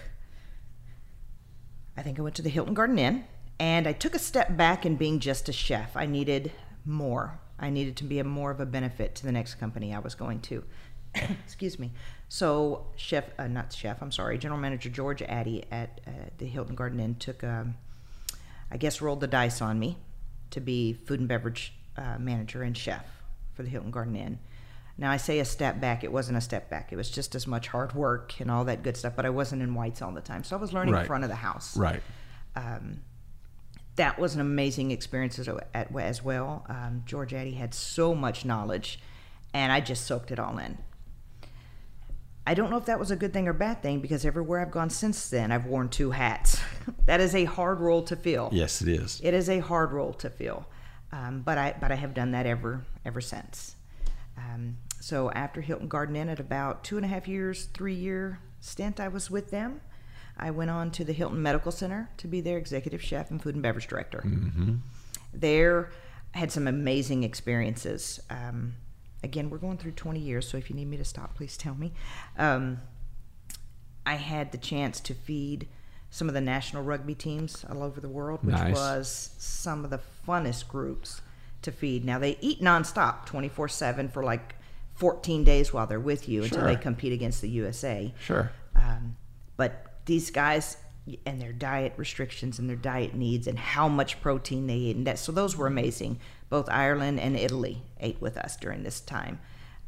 [1.97, 3.25] I think I went to the Hilton Garden Inn
[3.59, 5.97] and I took a step back in being just a chef.
[5.97, 6.51] I needed
[6.85, 7.39] more.
[7.59, 10.15] I needed to be a more of a benefit to the next company I was
[10.15, 10.63] going to.
[11.45, 11.91] Excuse me.
[12.29, 16.75] So, chef, uh, not chef, I'm sorry, General Manager George Addy at uh, the Hilton
[16.75, 17.75] Garden Inn took, um,
[18.71, 19.97] I guess, rolled the dice on me
[20.51, 23.05] to be food and beverage uh, manager and chef
[23.53, 24.39] for the Hilton Garden Inn.
[24.99, 26.03] Now, I say a step back.
[26.03, 26.91] It wasn't a step back.
[26.91, 29.61] It was just as much hard work and all that good stuff, but I wasn't
[29.61, 30.43] in whites all the time.
[30.43, 31.01] So I was learning Right.
[31.01, 32.03] in front of the house Right.
[33.95, 36.65] that was an amazing experience as, as well.
[36.67, 38.99] Um, George Addy had so much knowledge,
[39.53, 40.77] and I just soaked it all in.
[42.47, 44.71] I don't know if that was a good thing or bad thing because everywhere I've
[44.71, 46.59] gone since then, I've worn two hats.
[47.05, 48.49] that is a hard role to fill.
[48.51, 49.21] Yes, it is.
[49.23, 50.65] It is a hard role to fill,
[51.11, 53.75] um, but I but I have done that ever ever since.
[54.37, 58.39] Um, so after Hilton Garden Inn, at about two and a half years, three year
[58.59, 59.81] stint, I was with them.
[60.37, 63.55] I went on to the Hilton Medical Center to be their executive chef and food
[63.55, 64.23] and beverage director.
[65.33, 65.91] There,
[66.33, 68.19] I had some amazing experiences.
[68.29, 68.75] Um,
[69.23, 71.75] again, we're going through 20 years, so if you need me to stop, please tell
[71.75, 71.91] me.
[72.37, 72.79] Um,
[74.05, 75.67] I had the chance to feed
[76.09, 78.73] some of the national rugby teams all over the world, which Nice.
[78.75, 81.21] was some of the funnest groups
[81.61, 82.03] to feed.
[82.05, 84.55] Now they eat nonstop, 24 seven for like
[84.99, 86.67] 14 days while they're with you until Sure.
[86.67, 88.13] they compete against the USA.
[88.19, 88.51] Sure.
[88.75, 89.15] Um,
[89.55, 90.75] but these guys
[91.25, 95.07] and their diet restrictions and their diet needs and how much protein they eat and
[95.07, 96.19] that so those were amazing.
[96.49, 99.39] Both Ireland and Italy ate with us during this time.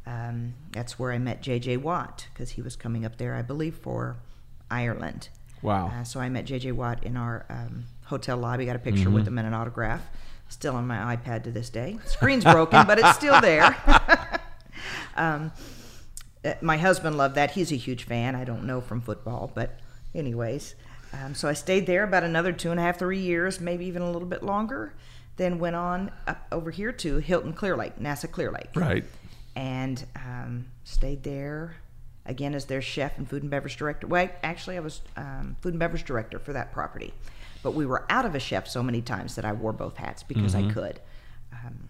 [0.06, 1.76] Um, that's where I met J.J.
[1.76, 4.16] Watt because he was coming up there, I believe, for
[4.70, 5.28] Ireland.
[5.60, 5.88] Wow.
[5.88, 6.72] Uh, so I met J.J.
[6.72, 8.64] Watt in our um, hotel lobby.
[8.64, 10.02] Got a picture with him and an autograph.
[10.48, 11.98] Still on my iPad to this day.
[12.06, 13.76] Screen's broken, but it's still there.
[15.16, 15.52] um,
[16.44, 17.52] uh, my husband loved that.
[17.52, 18.34] He's a huge fan.
[18.34, 19.78] I don't know from football, but
[20.14, 20.74] anyways.
[21.12, 24.02] Um, so I stayed there about another two and a half, three years, maybe even
[24.02, 24.94] a little bit longer.
[25.36, 29.04] Then went on up over here to Hilton Clear Lake, NASA Clear Lake Right.
[29.56, 31.76] and um, stayed there
[32.26, 34.06] again as their chef and food and beverage director.
[34.06, 37.12] Well, actually, I was um, food and beverage director for that property,
[37.62, 40.22] but we were out of a chef so many times that I wore both hats
[40.22, 41.00] because I could.
[41.52, 41.88] Um,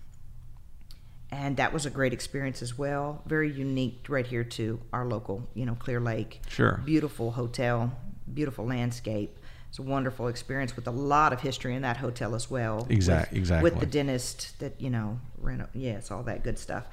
[1.33, 3.23] and that was a great experience as well.
[3.27, 6.43] Very unique right here to our local, you know, Clear Lake.
[6.49, 6.81] Sure.
[6.85, 7.91] Beautiful hotel,
[8.33, 9.39] beautiful landscape.
[9.71, 12.87] It's a wonderful experience with a lot of history in that hotel as well.
[12.91, 13.71] Exact- with, exactly.
[13.71, 16.85] With the dentist that you know, reno- yes, all that good stuff.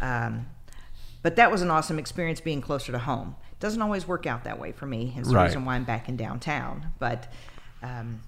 [0.00, 0.46] Um,
[1.20, 3.34] but that was an awesome experience being closer to home.
[3.58, 5.12] Doesn't always work out that way for me.
[5.16, 5.46] It's the Right.
[5.46, 6.92] reason why I'm back in downtown.
[7.00, 7.32] But
[7.82, 8.20] um,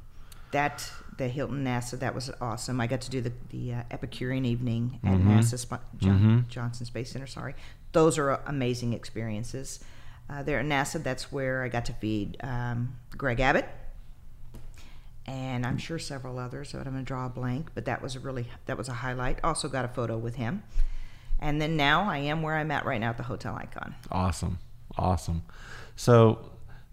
[0.50, 2.80] that the Hilton NASA that was awesome.
[2.80, 5.30] I got to do the the uh, Epicurean evening at Mm-hmm.
[5.38, 7.26] NASA Sp- John, Johnson Space Center.
[7.26, 7.54] Sorry,
[7.92, 9.80] those are uh, amazing experiences.
[10.30, 13.66] Uh, there at NASA, that's where I got to feed um, Greg Abbott,
[15.26, 16.72] and I'm sure several others.
[16.72, 17.70] But I'm going to draw a blank.
[17.74, 19.38] But that was a really that was a highlight.
[19.44, 20.62] Also got a photo with him,
[21.38, 23.94] and then now I am where I'm at right now at the Hotel Icon.
[24.10, 24.58] Awesome.
[24.96, 25.42] Awesome.
[25.96, 26.50] So,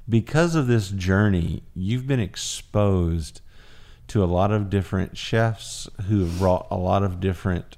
[0.09, 3.41] because of this journey, you've been exposed
[4.07, 7.77] to a lot of different chefs who have brought a lot of different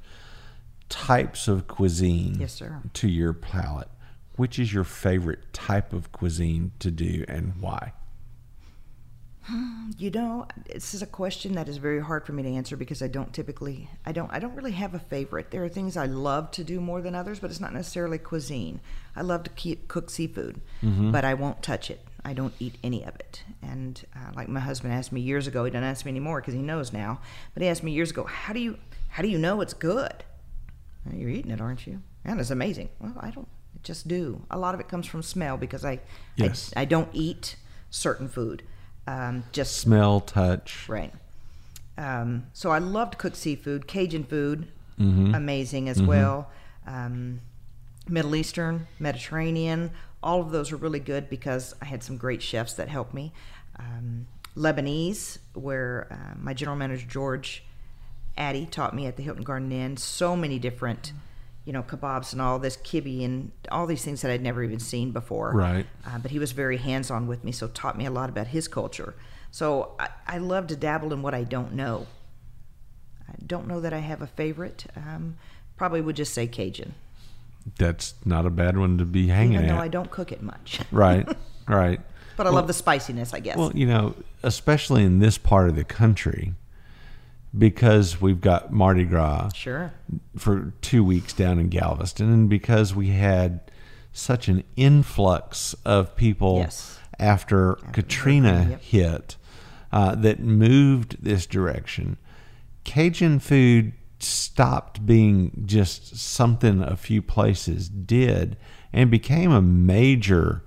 [0.90, 2.62] types of cuisine Yes,
[2.94, 3.90] to your palate.
[4.36, 7.94] Which is your favorite type of cuisine to do and why?
[9.98, 13.02] You know, this is a question that is very hard for me to answer because
[13.02, 15.50] I don't typically, I don't, I don't really have a favorite.
[15.50, 18.80] There are things I love to do more than others, but it's not necessarily cuisine.
[19.16, 21.12] I love to keep, cook seafood, mm-hmm.
[21.12, 22.06] but I won't touch it.
[22.26, 23.44] I don't eat any of it.
[23.62, 26.54] And uh, like my husband asked me years ago, he doesn't ask me anymore because
[26.54, 27.22] he knows now.
[27.54, 28.78] But he asked me years ago, how do you,
[29.10, 30.24] how do you know it's good?
[31.06, 32.02] "Well, You're eating it, aren't you?
[32.26, 32.90] And it's amazing.
[33.00, 34.42] Well, I don't I just do.
[34.52, 36.00] A lot of it comes from smell because I,
[36.36, 36.74] Yes.
[36.76, 37.56] I, I don't eat
[37.90, 38.64] certain food.
[39.08, 40.88] Um, just Smell, touch.
[40.90, 41.14] Right.
[41.98, 44.68] Um, so I loved cooked seafood, Cajun food,
[45.00, 45.34] Mm-hmm.
[45.34, 46.50] amazing as well.
[46.86, 47.40] Um,
[48.10, 52.74] Middle Eastern, Mediterranean, all of those were really good because I had some great chefs
[52.74, 53.32] that helped me.
[53.78, 57.64] Um, Lebanese, where uh, my general manager George
[58.38, 61.14] Addy taught me at the Hilton Garden Inn so many different,
[61.66, 64.80] you know, kebabs and all this kibbeh and all these things that I'd never even
[64.80, 65.54] seen before.
[65.54, 65.86] Right.
[66.06, 68.48] Uh, but he was very hands on with me, so taught me a lot about
[68.48, 69.16] his culture.
[69.52, 72.08] So I, I love to dabble in what I don't know.
[73.28, 74.86] I don't know that I have a favorite.
[74.96, 75.38] Um,
[75.78, 76.94] probably would just say Cajun,
[77.78, 79.82] That's not a bad one to be hanging even though at.
[79.82, 80.80] I don't cook it much.
[80.92, 81.28] Right.
[81.68, 82.02] Right.
[82.38, 83.58] but I love the spiciness, I guess.
[83.58, 86.54] Well, you know, especially in this part of the country,
[87.58, 89.94] because we've got Mardi Gras sure.
[90.38, 93.60] for two weeks down in Galveston, and because we had
[94.12, 97.00] such an influx of people Yes.
[97.20, 98.82] after, Katrina yep.
[98.82, 99.36] hit
[99.92, 102.18] uh, that moved this direction,
[102.84, 108.58] Cajun food stopped being just something a few places did
[108.92, 110.64] and became a major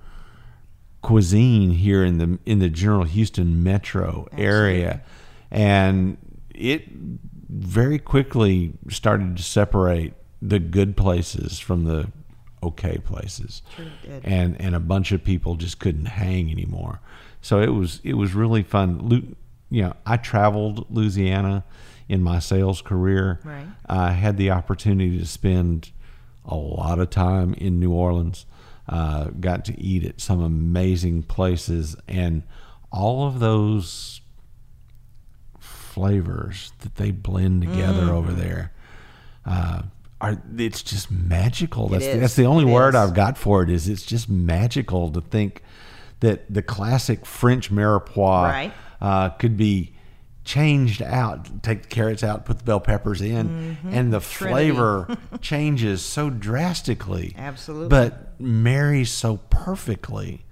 [1.03, 5.03] cuisine here in the in the general Houston metro area.
[5.51, 6.17] And
[6.55, 6.88] it
[7.49, 12.11] very quickly started to separate the good places from the
[12.62, 13.62] okay places.
[13.77, 13.87] Sure
[14.25, 17.01] and and a bunch of people just couldn't hang anymore.
[17.41, 19.01] So it was it was really fun.
[19.09, 19.37] Lu-
[19.71, 21.65] you know, I traveled Louisiana
[22.09, 23.41] in my sales career.
[23.45, 23.67] Right.
[23.87, 25.91] I had the opportunity to spend
[26.45, 28.47] a lot of time in New Orleans.
[28.88, 32.43] Uh, got to eat at some amazing places, and
[32.91, 34.21] all of those
[35.61, 38.11] flavors that they blend together Mm.
[38.11, 38.73] over there
[39.45, 39.83] uh,
[40.21, 41.88] are it's just magical.
[41.88, 42.21] That's is.
[42.21, 42.95] that's the only It word is.
[42.97, 43.71] I've got for it.
[43.71, 45.62] Is it's just magical to think
[46.21, 48.73] that the classic French mirepoix Right.
[49.01, 49.95] uh, could be
[50.44, 51.62] changed out.
[51.62, 54.31] Take the carrots out, put the bell peppers in, and the Mm-hmm.
[54.44, 54.70] Trinity.
[54.70, 57.35] flavor changes so drastically.
[57.38, 57.88] Absolutely.
[57.88, 60.44] but marries so perfectly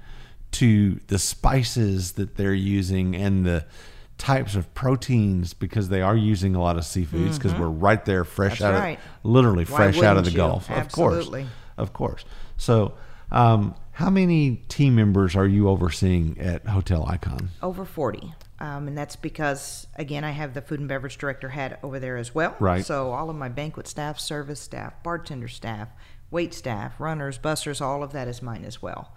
[0.53, 3.65] to the spices that they're using and the
[4.19, 8.25] types of proteins because they are using a lot of seafoods because we're right there
[8.25, 8.65] fresh Mm-hmm.
[8.65, 8.99] That's out right.
[8.99, 10.37] of literally Why fresh out of the you?
[10.37, 10.71] Gulf.
[10.71, 11.31] Of course.
[11.79, 12.25] Of course.
[12.59, 12.95] So,
[13.31, 17.51] um, how many team members are you overseeing at Hotel Icon?
[17.63, 18.35] Over 40.
[18.61, 22.19] Um, and that's because, again, I have the food and beverage director hat over there
[22.19, 22.55] as well.
[22.61, 22.85] Right.
[22.85, 25.89] So all of my banquet staff, service staff, bartender staff,
[26.31, 29.13] wait staff, runners, busters, all of that is mine as well.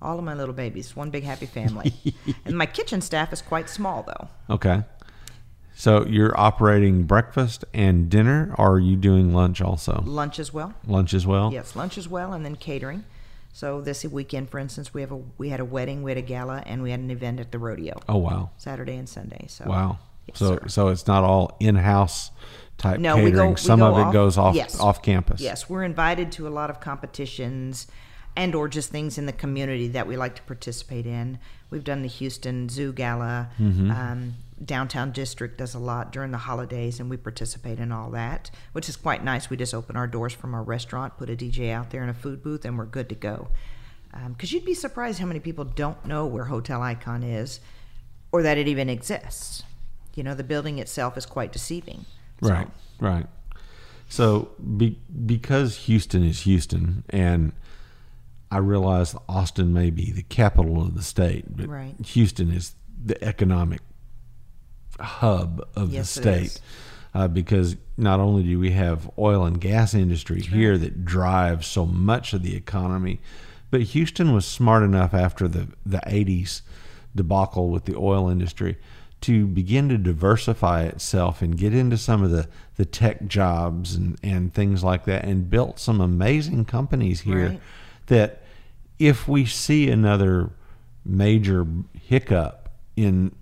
[0.00, 1.92] All of my little babies, one big happy family.
[2.44, 4.54] and my kitchen staff is quite small, though.
[4.54, 4.84] Okay.
[5.74, 10.02] So you're operating breakfast and dinner, or are you doing lunch also?
[10.06, 10.74] Lunch as well.
[10.86, 11.52] Lunch as well?
[11.52, 13.04] Yes, lunch as well, and then catering.
[13.58, 16.22] So this weekend, for instance, we have a we had a wedding, we had a
[16.22, 18.50] gala, and we had an event at the rodeo Oh wow.
[18.56, 19.46] Saturday and Sunday.
[19.48, 19.98] So Wow.
[20.28, 20.68] Yes, so sir.
[20.68, 22.30] so it's not all in-house
[22.76, 23.24] type No, catering.
[23.24, 23.48] we go.
[23.50, 24.78] we Some go of it goes off yes.
[24.78, 25.40] off campus.
[25.40, 27.88] Yes, we're invited to a lot of competitions
[28.38, 31.40] and or just things in the community that we like to participate in.
[31.70, 33.48] We've done the Houston Zoo Gala.
[33.60, 33.90] Mm-hmm.
[33.90, 38.50] Um, Downtown District does a lot during the holidays, and we participate in all that,
[38.72, 39.50] which is quite nice.
[39.50, 42.14] We just open our doors from our restaurant, put a DJ out there in a
[42.14, 43.48] food booth, and we're good to go.
[44.28, 47.58] Because you'd be surprised how many people don't know where Hotel Icon is,
[48.32, 49.64] or that it even exists.
[50.14, 52.04] You know, the building itself is quite deceiving.
[52.42, 52.68] So- Right.
[53.00, 53.26] Right.
[54.08, 57.52] So be, because Houston is Houston, and
[58.50, 61.94] I realize Austin may be the capital of the state, but Right.
[62.06, 63.80] Houston is the economic
[65.00, 66.60] hub of Yes, the state.
[67.14, 71.86] Uh, because not only do we have oil and gas industry here that drives so
[71.86, 73.20] much of the economy,
[73.70, 76.62] but Houston was smart enough after the, the 80s
[77.14, 78.76] debacle with the oil industry
[79.22, 84.16] to begin to diversify itself and get into some of the, the tech jobs and,
[84.22, 87.60] and things like that and built some amazing companies here Right.
[88.08, 88.42] That
[88.98, 90.50] if we see another
[91.04, 93.34] major hiccup in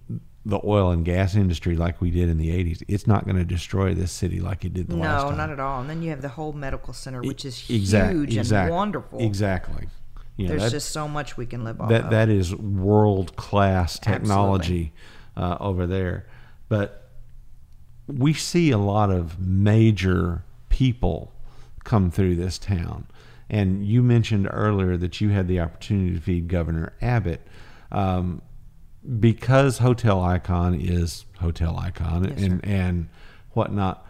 [0.45, 3.45] the oil and gas industry like we did in the 80s, it's not going to
[3.45, 5.31] destroy this city like it did the last time.
[5.33, 5.81] No, not at all.
[5.81, 9.19] And then you have the whole medical center, which is Exact- huge exact- and wonderful.
[9.21, 9.89] Exactly.
[10.37, 12.11] You know, There's that- just so much we can live off that of.
[12.11, 14.93] that is world class technology
[15.37, 16.27] uh, over there.
[16.69, 17.11] But
[18.07, 21.33] we see a lot of major people
[21.83, 23.07] come through this town.
[23.49, 27.47] And you mentioned earlier that you had the opportunity to feed Governor Abbott.
[27.93, 28.43] Um,
[29.21, 33.09] because Hotel Icon is Hotel Icon Yes, and, and
[33.53, 34.05] whatnot,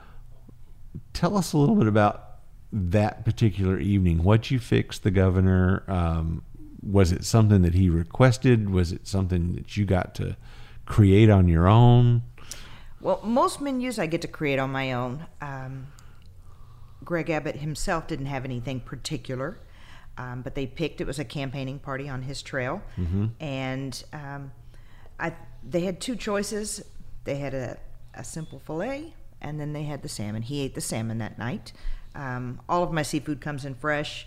[1.13, 2.39] tell us a little bit about
[2.73, 4.23] that particular evening.
[4.23, 5.83] What you fixed the governor?
[5.87, 6.43] Um,
[6.83, 8.71] was it something that he requested?
[8.71, 10.37] Was it something that you got to
[10.87, 12.23] create on your own?
[13.01, 15.27] Well, most menus I get to create on my own.
[15.41, 15.89] Um,
[17.05, 19.59] Greg Abbott himself didn't have anything particular,
[20.19, 22.83] um, but they picked it was a campaigning party on his trail,
[23.41, 24.53] and um,
[25.21, 25.33] I
[25.69, 26.83] they had two choices.
[27.25, 27.79] They had a,
[28.15, 30.43] a simple fillet, and then they had the salmon.
[30.43, 31.73] He ate the salmon that night.
[32.15, 34.27] Um, all of my seafood comes in fresh,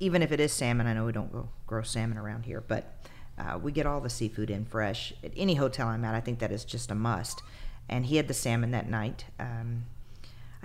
[0.00, 0.86] even if it is salmon.
[0.86, 2.94] I know we don't go grow salmon around here, but
[3.38, 6.14] uh, we get all the seafood in fresh at any hotel I'm at.
[6.14, 7.42] I think that is just a must.
[7.88, 9.26] And he had the salmon that night.
[9.38, 9.84] Um,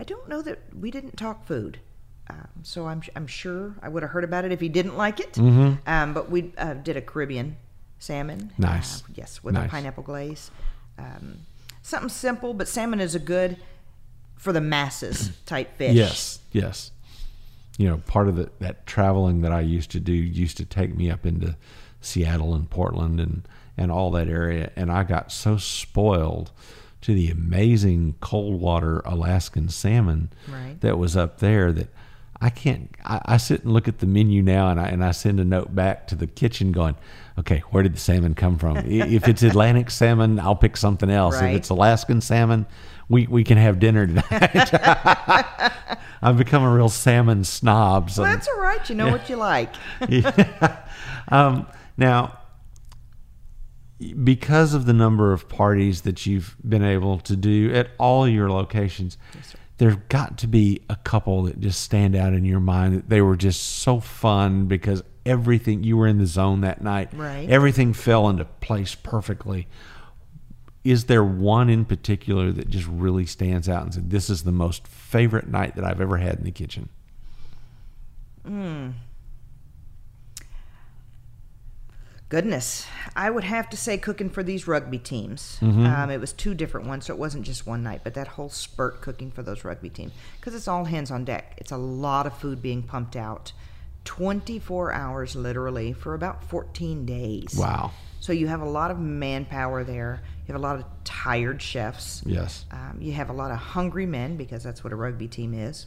[0.02, 1.80] I don't know that we didn't talk food.
[2.28, 5.20] Um, so I'm, I'm sure I would have heard about it if he didn't like
[5.20, 5.38] it.
[5.38, 7.58] Um, but we uh, did a Caribbean
[8.00, 8.52] salmon.
[8.58, 9.04] Nice.
[9.04, 9.68] Uh, yes, with Nice.
[9.68, 10.50] a pineapple glaze.
[10.98, 11.42] Um,
[11.84, 13.58] something simple, but salmon is a good
[14.38, 15.94] for the masses type fish.
[15.94, 16.92] Yes, yes.
[17.78, 20.96] You know, part of the, that traveling that I used to do used to take
[20.96, 21.56] me up into
[22.02, 23.48] Seattle and Portland and,
[23.78, 24.72] and all that area.
[24.76, 26.52] And I got so spoiled
[27.02, 30.80] to the amazing cold water Alaskan salmon Right.
[30.82, 31.88] that was up there that
[32.44, 32.90] I can't.
[33.06, 35.46] I, I sit and look at the menu now, and I and I send a
[35.46, 36.96] note back to the kitchen going,
[37.38, 38.78] "Okay, where did the salmon come from?
[38.78, 41.40] If it's Atlantic salmon, I'll pick something else.
[41.40, 41.52] Right.
[41.52, 42.66] If it's Alaskan salmon,
[43.10, 44.74] we we can have dinner tonight."
[46.24, 48.10] I've become a real salmon snob.
[48.12, 48.88] So Well, that's all right.
[48.90, 49.74] You know what you like.
[51.30, 52.38] um, now,
[54.24, 58.50] because of the number of parties that you've been able to do at all your
[58.50, 59.18] locations,
[59.78, 62.96] there's got to be a couple that just stand out in your mind.
[62.96, 67.10] that They were just so fun because everything you were in the zone that night.
[67.14, 67.50] Right.
[67.50, 69.68] Everything fell into place perfectly.
[70.84, 74.52] Is there one in particular that just really stands out and said, "This is the
[74.52, 76.90] most favorite night that I've ever had in the kitchen"?
[78.44, 78.90] Hmm.
[82.32, 85.58] Goodness, I would have to say cooking for these rugby teams.
[85.62, 88.48] Um, it was two different ones, so it wasn't just one night, but that whole
[88.48, 91.56] spurt cooking for those rugby teams because it's all hands on deck.
[91.58, 93.52] It's a lot of food being pumped out,
[94.06, 97.54] twenty four hours literally for about fourteen days.
[97.54, 97.92] Wow.
[98.22, 100.22] So you have a lot of manpower there.
[100.48, 102.24] You have a lot of tired chefs.
[102.26, 102.66] Yes.
[102.72, 105.86] Um, you have a lot of hungry men because that's what a rugby team is.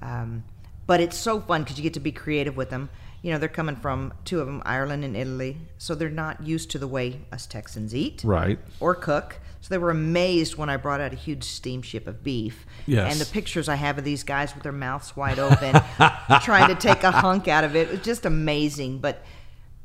[0.00, 0.42] Um,
[0.86, 2.88] but it's so fun because you get to be creative with them.
[3.22, 6.70] You know, they're coming from two of them, Ireland and Italy, so they're not used
[6.72, 8.58] to the way us Texans eat Right.
[8.78, 9.38] or cook.
[9.60, 12.64] So they were amazed when I brought out a huge steamship of beef.
[12.86, 13.10] Yes.
[13.10, 15.72] And the pictures I have of these guys with their mouths wide open,
[16.42, 18.98] trying to take a hunk out of it, it was just amazing.
[18.98, 19.24] But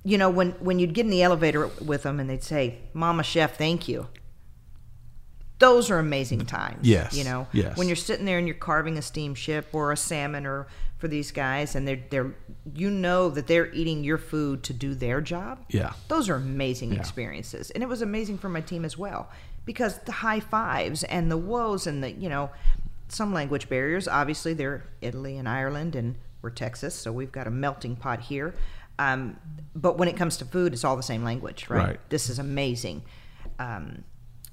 [0.04, 3.24] you know, when when you'd get in the elevator with them and they'd say, "Mama
[3.24, 4.08] Chef, thank you."
[5.60, 6.88] Those are amazing times.
[6.88, 7.78] Yes, You know, yes.
[7.78, 10.66] when you're sitting there and you're carving a steamship or a salmon or
[11.02, 12.34] for these guys and they're they're
[12.76, 15.66] you know that they're eating your food to do their job.
[15.70, 15.93] Yeah.
[16.08, 16.99] Those are amazing Yeah.
[16.99, 17.72] experiences.
[17.72, 19.30] And it was amazing for my team as well
[19.66, 22.52] because the high fives and the woes and the, you know,
[23.10, 24.08] some language barriers.
[24.08, 28.54] Obviously, they're Italy and Ireland and we're Texas, so we've got a melting pot here.
[28.99, 29.38] Um,
[29.76, 31.88] but when it comes to food, it's all the same language, right?
[31.88, 31.99] Right.
[32.10, 33.02] This is amazing.
[33.60, 34.04] Um,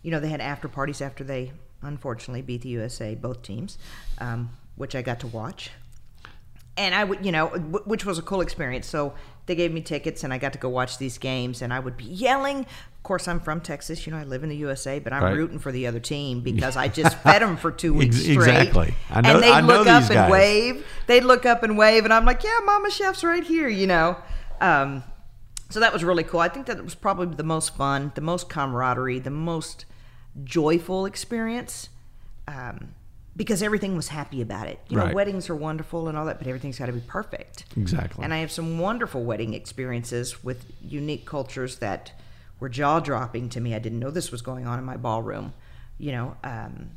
[0.03, 3.77] you know, they had after parties after they unfortunately beat the USA, both teams,
[4.19, 5.71] um, which I got to watch
[6.79, 8.87] and I would, you know, which was a cool experience.
[8.87, 9.13] So
[9.47, 11.97] they gave me tickets, and I got to go watch these games, and I would
[11.97, 12.61] be yelling.
[12.61, 14.07] Of course, I'm from Texas.
[14.07, 15.35] You know, I live in the USA, but I'm Right.
[15.37, 18.35] rooting for the other team because I just fed them for two weeks straight.
[18.37, 18.95] exactly.
[19.11, 20.31] I know- and they'd I look up and guys.
[20.31, 20.87] wave.
[21.07, 24.17] They'd look up and wave, and I'm like, "Yeah, Mama Chef's right here," you know.
[24.61, 25.03] Um,
[25.71, 26.41] so that was really cool.
[26.41, 29.85] I think that was probably the most fun, the most camaraderie, the most
[30.45, 31.89] joyful experience.
[32.47, 32.95] Um,
[33.39, 34.81] because everything was happy about it.
[34.89, 37.65] You know, weddings are wonderful and all that, but everything's got to be perfect.
[37.77, 38.25] Exactly.
[38.25, 42.13] And I have some wonderful wedding experiences with unique cultures that
[42.59, 43.77] were jaw dropping to me.
[43.77, 45.55] I didn't know this was going on in my ballroom.
[45.99, 46.91] You know, um,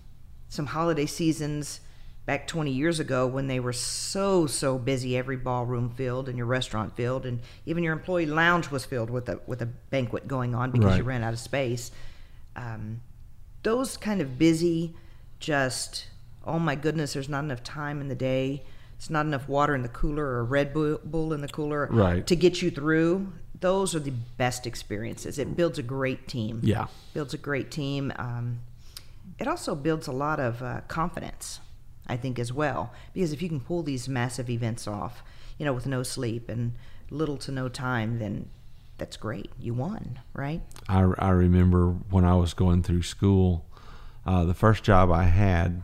[0.50, 1.80] some holiday seasons
[2.26, 6.48] back 20 years ago when they were so, so busy, every ballroom filled and your
[6.48, 10.56] restaurant filled, and even your employee lounge was filled with a, with a banquet going
[10.56, 11.92] on because you ran out of space.
[12.56, 13.02] Um,
[13.62, 14.96] those kind of busy,
[15.39, 16.08] just,
[16.46, 18.64] oh my goodness, there's not enough time in the day.
[18.98, 21.88] It's not enough water in the cooler or a Red Bull Bull in the cooler
[21.92, 22.26] Right.
[22.28, 23.32] to get you through.
[23.60, 25.38] Those are the best experiences.
[25.39, 26.62] It builds a great team.
[26.64, 26.88] Yeah.
[27.14, 28.12] Builds a great team.
[28.18, 28.62] Um,
[29.39, 31.60] it also builds a lot of uh, confidence,
[32.08, 32.92] I think, as well.
[33.14, 35.24] Because if you can pull these massive events off,
[35.58, 36.74] you know, with no sleep and
[37.12, 38.50] little to no time, then
[38.98, 39.52] that's great.
[39.60, 40.62] You won, right?
[40.88, 43.66] I, I remember when I was going through school,
[44.26, 45.82] uh, the first job I had,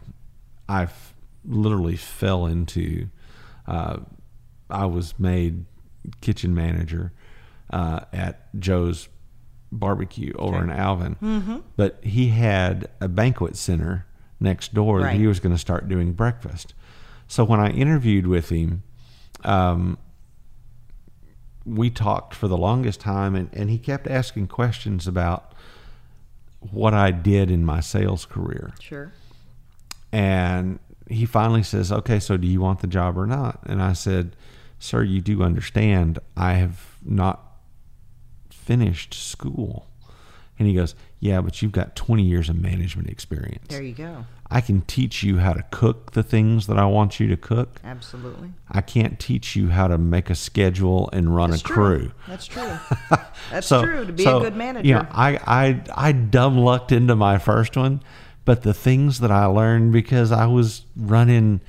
[0.67, 1.13] I f-
[1.45, 3.09] literally fell into.
[3.67, 3.97] Uh,
[4.69, 5.65] I was made
[6.21, 7.13] kitchen manager
[7.69, 9.09] uh, at Joe's
[9.71, 11.57] barbecue over in Alvin, mm-hmm.
[11.75, 14.05] but he had a banquet center
[14.39, 16.73] next door that he was going to start doing breakfast.
[17.27, 18.83] So when I interviewed with him,
[19.43, 19.97] um,
[21.65, 25.53] we talked for the longest time and, and he kept asking questions about
[26.59, 28.73] what I did in my sales career.
[28.79, 29.11] Sure.
[30.11, 30.79] And
[31.09, 33.59] he finally says, Okay, so do you want the job or not?
[33.65, 34.35] And I said,
[34.79, 37.41] Sir, you do understand I have not
[38.49, 39.87] finished school.
[40.59, 43.65] And he goes, Yeah, but you've got 20 years of management experience.
[43.69, 44.25] There you go.
[44.49, 47.81] I can teach you how to cook the things that I want you to cook.
[47.83, 48.51] Absolutely.
[48.71, 51.75] I can't teach you how to make a schedule and run That's a true.
[51.99, 52.11] crew.
[52.29, 52.77] That's true.
[53.51, 54.05] That's So- true.
[54.05, 54.87] To be so, a good manager.
[54.87, 58.01] You know, I, I, I dumb lucked into my first one,
[58.47, 61.59] but the things that I learned because I was running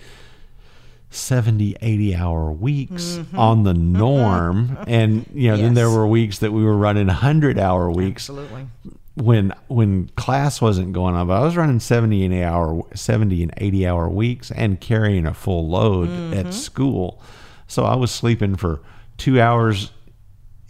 [1.10, 3.38] 70, 80 hour weeks Mm-hmm.
[3.38, 4.78] on the norm.
[4.86, 8.66] and, you know, then there were weeks that we were running 100 hour weeks Absolutely.
[9.14, 13.42] when when class wasn't going on, but I was running 70 and 80 hour 70
[13.42, 16.34] and 80 hour weeks and carrying a full load Mm-hmm.
[16.34, 17.20] at school.
[17.66, 18.80] So I was sleeping for
[19.16, 19.90] 2 hours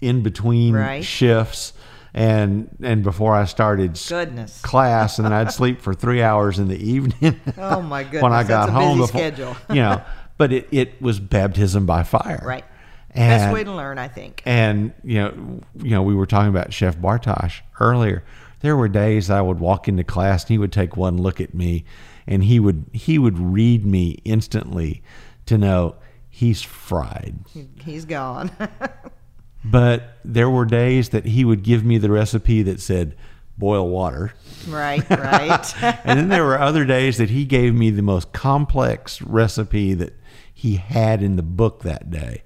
[0.01, 1.05] in between Right.
[1.05, 1.73] shifts
[2.19, 4.61] and and before I started Goodness.
[4.63, 7.41] class and then I'd sleep for 3 hours in the evening.
[7.57, 9.57] Oh, my when I goodness, got that's a home busy before, schedule.
[9.71, 10.03] you know,
[10.37, 12.43] but it, it was baptism by fire.
[12.45, 12.65] Right.
[13.15, 14.43] Best And- way to learn, I think.
[14.45, 18.25] And you know, you know, we were talking about Chef Bartosh earlier.
[18.61, 21.55] There were days I would walk into class and he would take one look at
[21.55, 21.85] me,
[22.27, 25.03] and he would he would read me instantly
[25.47, 25.95] to know
[26.29, 27.37] he's fried.
[27.85, 28.51] He's gone.
[29.65, 33.17] But there were days that he would give me the recipe that said
[33.57, 34.33] boil water.
[34.69, 35.83] right, right.
[36.05, 40.15] and then there were other days that he gave me the most complex recipe that
[40.55, 42.43] he had in the book that day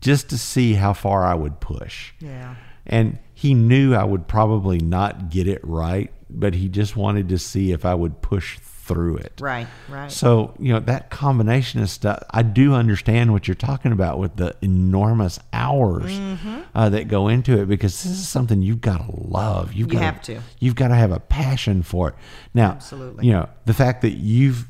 [0.00, 2.12] just to see how far I would push.
[2.20, 2.56] Yeah.
[2.84, 7.38] And he knew I would probably not get it right, but he just wanted to
[7.38, 9.40] see if I would push through it.
[9.40, 10.12] right, right.
[10.12, 14.36] So, you know, that combination of stuff, I do understand what you're talking about with
[14.36, 16.55] the enormous hours Mm-hmm.
[16.76, 19.72] Uh, that go into it because this is something you've got to love.
[19.72, 20.40] You've You got have to.
[20.60, 22.14] You've got to have a passion for it.
[22.54, 23.26] Now, Absolutely.
[23.26, 24.68] you know, the fact that you've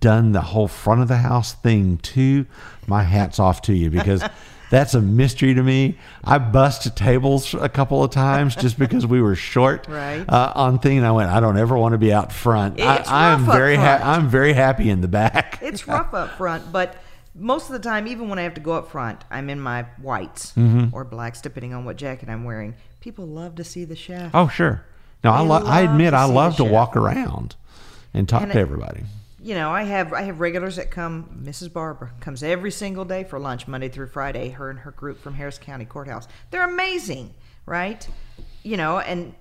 [0.00, 2.46] done the whole front of the house thing too,
[2.86, 4.22] my hat's off to you because
[4.70, 5.98] that's a mystery to me.
[6.22, 10.24] I busted tables a couple of times just because we were short Right.
[10.28, 10.98] uh, on thing.
[10.98, 12.78] And I went, I don't ever want to be out front.
[12.78, 13.76] It's I, up very.
[13.76, 15.58] I'm very happy in the back.
[15.62, 16.96] it's rough up front, but
[17.34, 19.82] most of the time, even when I have to go up front, I'm in my
[20.00, 20.94] whites Mm-hmm.
[20.94, 22.74] or blacks, depending on what jacket I'm wearing.
[23.00, 24.30] People love to see the chef.
[24.34, 24.84] Oh, sure.
[25.22, 27.56] No, I, lo- I admit I love to walk around
[28.12, 29.04] and talk And to it- everybody.
[29.42, 31.42] You know, I have I have regulars that come.
[31.44, 31.70] Mrs.
[31.70, 34.48] Barbara comes every single day for lunch, Monday through Friday.
[34.48, 36.26] Her and her group from Harris County Courthouse.
[36.50, 37.34] They're amazing,
[37.66, 38.08] right?
[38.62, 39.34] You know, and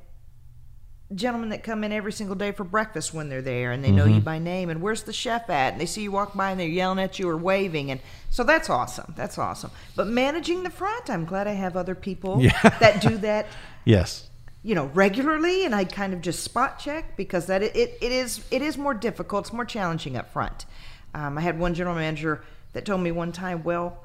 [1.14, 4.06] gentlemen that come in every single day for breakfast when they're there and they know
[4.06, 4.16] Mm-hmm.
[4.16, 6.60] you by name and where's the chef at and they see you walk by and
[6.60, 8.00] they're yelling at you or waving and
[8.32, 12.42] so that's awesome that's awesome but managing the front i'm glad i have other people
[12.42, 12.58] Yeah.
[12.80, 13.46] that do that
[13.86, 14.28] Yes.
[14.64, 18.12] you know regularly and i kind of just spot check because that it, it, it
[18.12, 20.66] is it is more difficult it's more challenging up front
[21.14, 22.42] um, i had one general manager
[22.72, 24.04] that told me one time well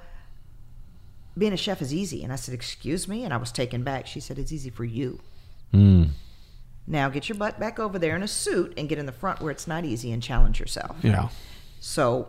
[1.39, 4.07] being a chef is easy and i said excuse me and i was taken back
[4.07, 5.21] she said it's easy for you
[5.73, 6.09] Mm.
[6.91, 9.41] Now get your butt back over there in a suit and get in the front
[9.41, 11.29] where it's not easy and challenge yourself Yeah.
[11.81, 12.29] so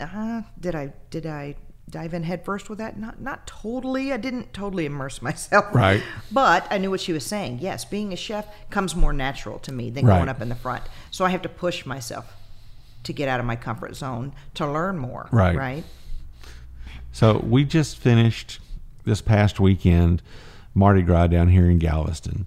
[0.00, 1.54] uh, did i did i
[1.88, 6.02] dive in head first with that not not totally i didn't totally immerse myself Right.
[6.32, 9.72] but i knew what she was saying yes being a chef comes more natural to
[9.72, 10.16] me than Right.
[10.16, 12.34] going up in the front so i have to push myself
[13.04, 15.56] to get out of my comfort zone to learn more Right.
[15.56, 15.84] right
[17.12, 18.58] So we just finished
[19.04, 20.22] this past weekend
[20.74, 22.46] Mardi Gras down here in Galveston.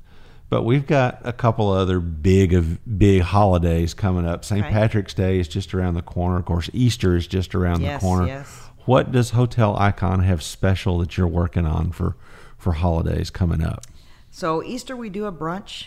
[0.49, 4.45] But we've got a couple other big of big holidays coming up.
[4.45, 4.61] St.
[4.63, 4.71] Right.
[4.71, 6.37] Patrick's Day is just around the corner.
[6.37, 8.27] Of course, Easter is just around Yes, the corner.
[8.27, 8.63] yes.
[8.85, 12.15] What does Hotel Icon have special that you're working on for
[12.57, 13.83] for holidays coming up?
[14.31, 15.85] So Easter we do a brunch.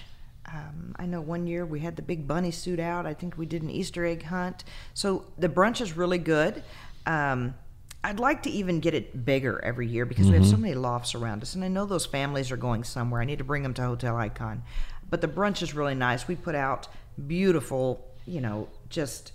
[0.53, 3.07] Um, I know one year we had the big bunny suit out.
[3.07, 4.65] I think we did an Easter egg hunt.
[4.93, 6.63] So the brunch is really good.
[7.07, 7.55] Um,
[8.03, 11.15] I'd like to even get it bigger every year because we have so many lofts
[11.15, 13.21] around us, and I know those families are going somewhere.
[13.21, 14.63] I need to bring them to Hotel Icon,
[15.09, 16.27] but the brunch is really nice.
[16.27, 16.89] We put out
[17.27, 19.33] beautiful, you know, just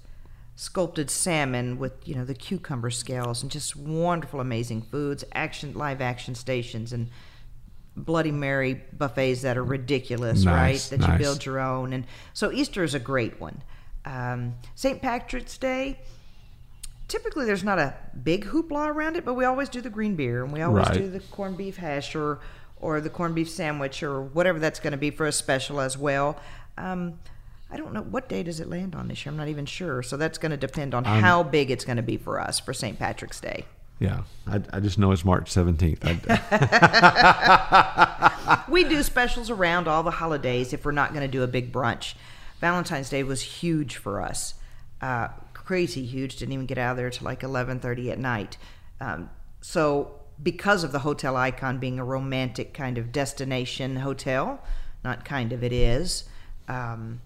[0.56, 5.24] sculpted salmon with you know the cucumber scales and just wonderful, amazing foods.
[5.34, 7.10] Action live action stations and
[7.98, 11.00] Bloody Mary buffets that are ridiculous, Nice, right?
[11.00, 11.20] That nice.
[11.20, 13.62] you build your own, and so Easter is a great one.
[14.06, 15.02] Um, St.
[15.02, 16.00] Patrick's Day,
[17.08, 17.94] typically there's not a
[18.24, 20.98] big hoopla around it, but we always do the green beer and we always Right.
[20.98, 22.40] do the corned beef hash or
[22.82, 25.98] or the corned beef sandwich or whatever that's going to be for a special as
[25.98, 26.38] well.
[26.78, 27.20] Um,
[27.72, 29.32] I don't know what day does it land on this year.
[29.32, 32.04] I'm not even sure, so that's going to depend on how big it's going to
[32.04, 33.00] be for us for St.
[33.00, 33.64] Patrick's Day.
[33.98, 36.00] Yeah, I, I just know it's March 17th.
[36.04, 36.16] I,
[38.70, 41.72] we do specials around all the holidays if we're not going to do a big
[41.72, 42.16] brunch.
[42.60, 44.56] Valentine's Day was huge for us,
[45.02, 45.30] uh,
[45.66, 46.38] crazy huge.
[46.38, 48.58] Didn't even get out of there till like eleven thirty at night.
[49.02, 49.30] Um,
[49.62, 54.62] so because of the hotel icon being a romantic kind of destination hotel,
[55.04, 56.26] not kind of it is.
[56.68, 57.22] Um,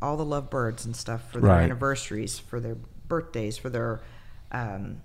[0.00, 1.62] all the lovebirds and stuff for their Right.
[1.64, 2.76] anniversaries, for their
[3.06, 4.00] birthdays, for their
[4.50, 5.00] um,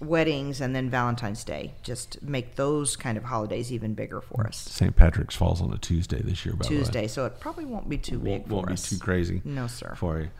[0.00, 1.74] weddings, and then Valentine's Day.
[1.82, 4.56] Just make those kind of holidays even bigger for us.
[4.58, 4.94] St.
[4.94, 6.80] Patrick's falls on a Tuesday this year, by the way.
[6.80, 8.90] Tuesday, so it probably won't be too big won't, won't for be us.
[8.90, 9.40] too crazy.
[9.44, 9.94] No, sir.
[9.96, 10.30] For you.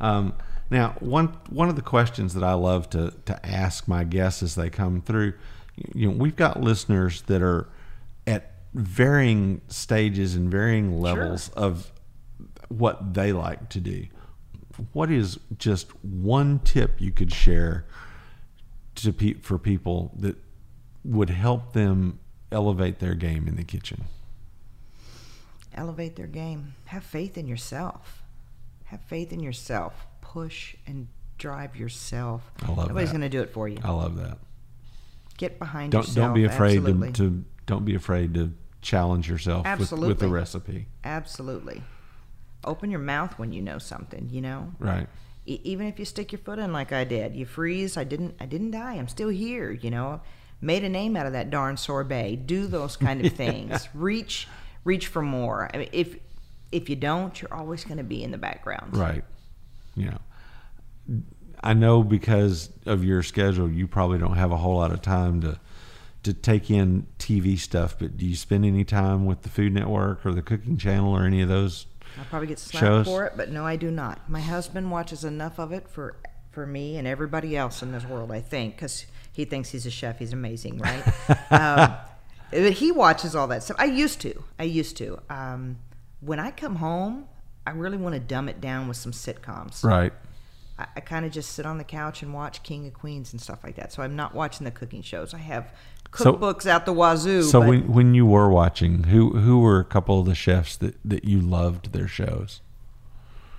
[0.00, 0.34] Um,
[0.70, 4.54] now, one one of the questions that I love to to ask my guests as
[4.54, 5.34] they come through,
[5.94, 7.68] you know, we've got listeners that are
[8.26, 11.92] at varying stages and varying levels of
[12.68, 14.06] what they like to do.
[14.92, 17.86] What is just one tip you could share
[18.96, 20.36] to pe- for people that
[21.04, 22.18] would help them
[22.52, 24.04] elevate their game in the kitchen?
[25.74, 26.74] Elevate their game.
[26.86, 28.22] Have faith in yourself.
[28.86, 29.94] Have faith in yourself.
[30.20, 31.08] Push and
[31.38, 32.42] drive yourself.
[32.64, 33.78] I love Nobody's going to do it for you.
[33.84, 34.38] I love that.
[35.36, 36.28] Get behind don't yourself.
[36.28, 40.86] don't be afraid to, to don't be afraid to challenge yourself with, with the recipe.
[41.04, 41.82] Absolutely.
[42.64, 44.72] Open your mouth when you know something, you know?
[44.78, 45.06] Right.
[45.44, 47.96] E- even if you stick your foot in like I did, you freeze.
[47.96, 48.36] I didn't.
[48.40, 48.94] I didn't die.
[48.94, 49.70] I'm still here.
[49.70, 50.20] You know,
[50.60, 52.46] made a name out of that darn sorbet.
[52.46, 53.88] Do those kind of things.
[53.94, 54.48] Reach,
[54.84, 55.70] reach for more.
[55.72, 56.16] I mean, if
[56.72, 58.96] if you don't, you're always going to be in the background.
[58.96, 59.24] Right.
[59.94, 60.18] Yeah.
[61.62, 65.40] I know because of your schedule, you probably don't have a whole lot of time
[65.42, 65.58] to
[66.24, 67.96] to take in TV stuff.
[67.98, 71.24] But do you spend any time with the Food Network or the Cooking Channel or
[71.24, 71.86] any of those?
[72.18, 73.06] I'll probably get slapped Shows?
[73.06, 74.28] for it, but no, I do not.
[74.28, 76.16] My husband watches enough of it for
[76.50, 78.32] for me and everybody else in this world.
[78.32, 80.18] I think because he thinks he's a chef.
[80.18, 81.04] He's amazing, right?
[81.50, 81.94] um,
[82.50, 83.76] but he watches all that stuff.
[83.78, 84.42] I used to.
[84.58, 85.20] I used to.
[85.28, 85.78] Um,
[86.26, 87.26] when I come home,
[87.66, 89.82] I really want to dumb it down with some sitcoms.
[89.84, 90.12] Right.
[90.78, 93.40] I, I kind of just sit on the couch and watch King of Queens and
[93.40, 93.92] stuff like that.
[93.92, 95.32] So I'm not watching the cooking shows.
[95.34, 95.72] I have
[96.14, 97.42] So- cookbooks out the wazoo.
[97.42, 100.76] So but when when you were watching, who who were a couple of the chefs
[100.76, 102.60] that that you loved their shows?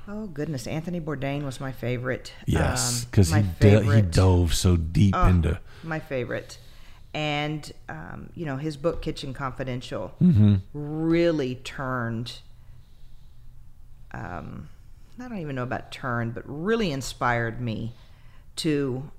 [0.09, 2.31] oh goodness, Anthony Bourdain was my favorite.
[2.45, 5.59] Yes, Um, because my he de- he dove so deep Oh, into.
[5.83, 6.59] my favorite.
[7.13, 10.55] And um, you know his book Kitchen Confidential Mm-hmm.
[10.73, 12.39] really turned.
[14.11, 14.69] Um,
[15.19, 17.93] I don't even know about turn, but really inspired me
[18.57, 19.11] to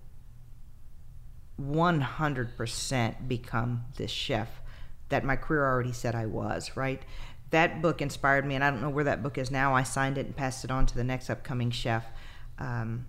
[1.61, 4.49] 100% become this chef
[5.09, 7.03] that my career already said I was, right?
[7.51, 9.75] That book inspired me, and I don't know where that book is now.
[9.75, 12.05] I signed it and passed it on to the next upcoming chef.
[12.59, 13.07] Um,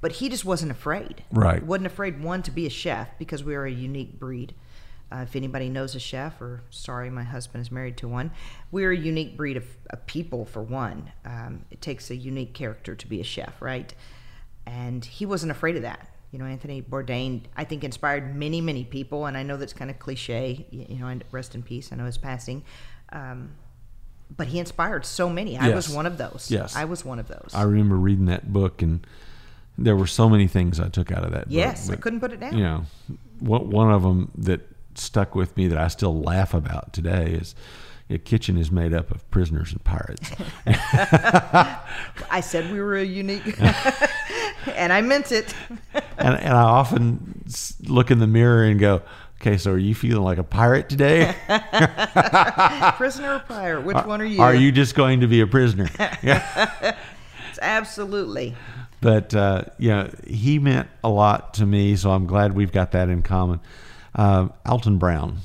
[0.00, 1.24] but he just wasn't afraid.
[1.32, 1.62] Right.
[1.62, 4.54] Wasn't afraid, one, to be a chef because we are a unique breed.
[5.12, 8.30] Uh, if anybody knows a chef, or sorry, my husband is married to one,
[8.70, 11.10] we're a unique breed of, of people, for one.
[11.24, 13.92] Um, it takes a unique character to be a chef, right?
[14.66, 16.08] And he wasn't afraid of that.
[16.30, 19.90] You know, Anthony Bourdain, I think, inspired many, many people, and I know that's kind
[19.90, 20.66] of cliche.
[20.70, 21.92] You, know, and rest in peace.
[21.92, 22.62] I know his passing.
[23.10, 23.50] Um,
[24.36, 25.58] but he inspired so many.
[25.58, 26.48] I was one of those.
[26.50, 26.76] Yes.
[26.76, 27.50] I was one of those.
[27.52, 29.04] I remember reading that book, and
[29.76, 31.50] there were so many things I took out of that.
[31.50, 32.56] yes, book, I couldn't put it down.
[32.56, 32.84] You know,
[33.40, 34.60] one of them that
[35.00, 37.54] stuck with me that I still laugh about today is.
[38.12, 40.32] A kitchen is made up of prisoners and pirates.
[42.28, 43.56] I said we were a unique,
[44.74, 45.54] and I meant it.
[46.18, 47.44] and, and I often
[47.86, 49.02] look in the mirror and go,
[49.40, 51.36] "Okay, so are you feeling like a pirate today?
[52.96, 53.80] Prisoner or prior?
[53.80, 54.42] Which one are you?
[54.42, 55.88] Are you just going to be a prisoner?"
[56.20, 56.96] yeah.
[57.62, 58.56] Absolutely.
[59.00, 63.08] But uh, yeah, he meant a lot to me, so I'm glad we've got that
[63.08, 63.60] in common.
[64.14, 65.38] Uh, Alton Brown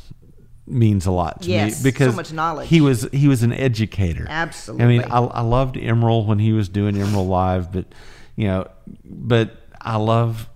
[0.68, 2.70] means a lot to Yes, me so because much knowledge.
[2.70, 4.26] He was he was an educator.
[4.28, 4.84] Absolutely.
[4.86, 7.86] I mean, I, I loved Emeril when he was doing Emeril Live, but
[8.36, 8.68] you know,
[9.04, 10.50] but I love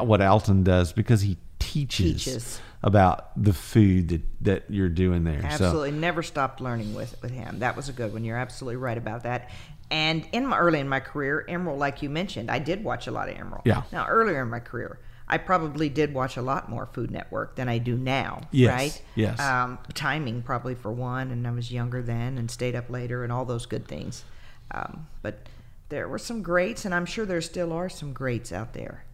[0.00, 2.60] what Alton does because he teaches, Teaches.
[2.82, 5.40] about the food that, that you're doing there.
[5.40, 5.90] So Absolutely.
[5.92, 7.60] Never stopped learning with, with him.
[7.60, 8.24] That was a good one.
[8.24, 9.50] You're absolutely right about that.
[9.90, 13.10] And in my early in my career, Emeril, like you mentioned, I did watch a
[13.10, 13.62] lot of Emeril.
[13.64, 13.82] Yeah.
[13.92, 17.68] Now earlier in my career, I probably did watch a lot more Food Network than
[17.68, 18.42] I do now.
[18.50, 19.02] Yes, Right.
[19.14, 19.40] yes.
[19.40, 23.32] Um, timing probably for one, and I was younger then and stayed up later and
[23.32, 24.24] all those good things.
[24.70, 25.48] Um, but
[25.88, 29.04] there were some greats, and I'm sure there still are some greats out there.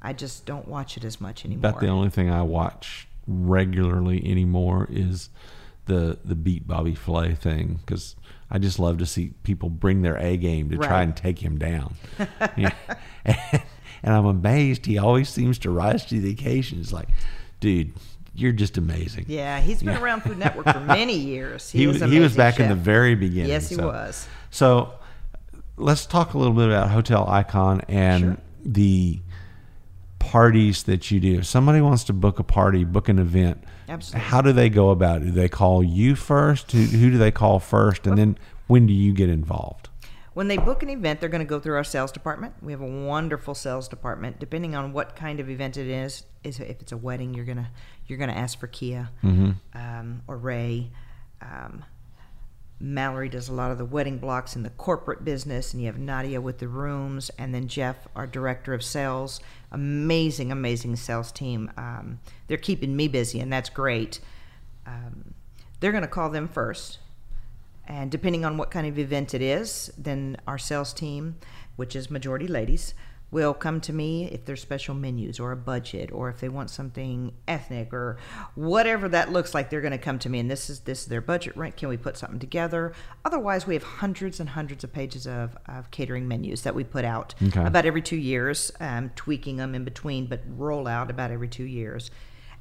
[0.00, 1.70] I just don't watch it as much anymore.
[1.70, 5.30] about the only thing I watch regularly anymore is
[5.86, 8.16] the the beat Bobby Flay thing because
[8.50, 11.58] I just love to see people bring their A game to try and take him
[11.58, 11.94] down.
[12.56, 12.72] Yeah.
[13.24, 13.62] and,
[14.04, 16.78] and I'm amazed he always seems to rise to the occasion.
[16.78, 17.08] It's like,
[17.58, 17.92] dude,
[18.34, 19.24] you're just amazing.
[19.28, 21.70] Yeah, he's been around Food Network for many years.
[21.70, 23.50] He, he was he was back in the very beginning.
[23.50, 24.28] Yes, he so- was.
[24.50, 24.92] So
[25.76, 28.36] let's talk a little bit about Hotel Icon and Sure.
[28.64, 29.20] the
[30.18, 31.38] parties that you do.
[31.38, 34.28] If somebody wants to book a party, book an event, Absolutely.
[34.28, 35.26] how do they go about it?
[35.26, 36.72] Do they call you first?
[36.72, 38.06] Who, who do they call first?
[38.06, 39.88] And then when do you get involved?
[40.34, 42.54] When they book an event, they're going to go through our sales department.
[42.60, 44.40] We have a wonderful sales department.
[44.40, 47.70] Depending on what kind of event it is, is if it's a wedding, you're gonna
[48.06, 49.10] you're gonna ask for Kia
[49.74, 50.90] um, or Ray.
[51.40, 51.84] Um,
[52.80, 55.98] Mallory does a lot of the wedding blocks in the corporate business, and you have
[55.98, 59.40] Nadia with the rooms, and then Jeff, our director of sales.
[59.70, 61.70] Amazing, amazing sales team.
[61.76, 62.18] Um,
[62.48, 64.20] they're keeping me busy, and that's great.
[64.86, 65.34] Um,
[65.80, 66.98] they're going to call them first,
[67.86, 71.36] and depending on what kind of event it is, then our sales team,
[71.76, 72.94] which is majority ladies,
[73.30, 76.70] will come to me if there's special menus or a budget or if they want
[76.70, 78.16] something ethnic or
[78.54, 80.38] whatever that looks like they're going to come to me.
[80.38, 81.76] And this is this is their budget rent.
[81.76, 82.92] Can we put something together?
[83.24, 87.04] Otherwise we have hundreds and hundreds of pages of, of catering menus that we put
[87.04, 87.64] out Okay.
[87.64, 91.64] about every two years um, tweaking them in between but roll out about every two
[91.64, 92.12] years.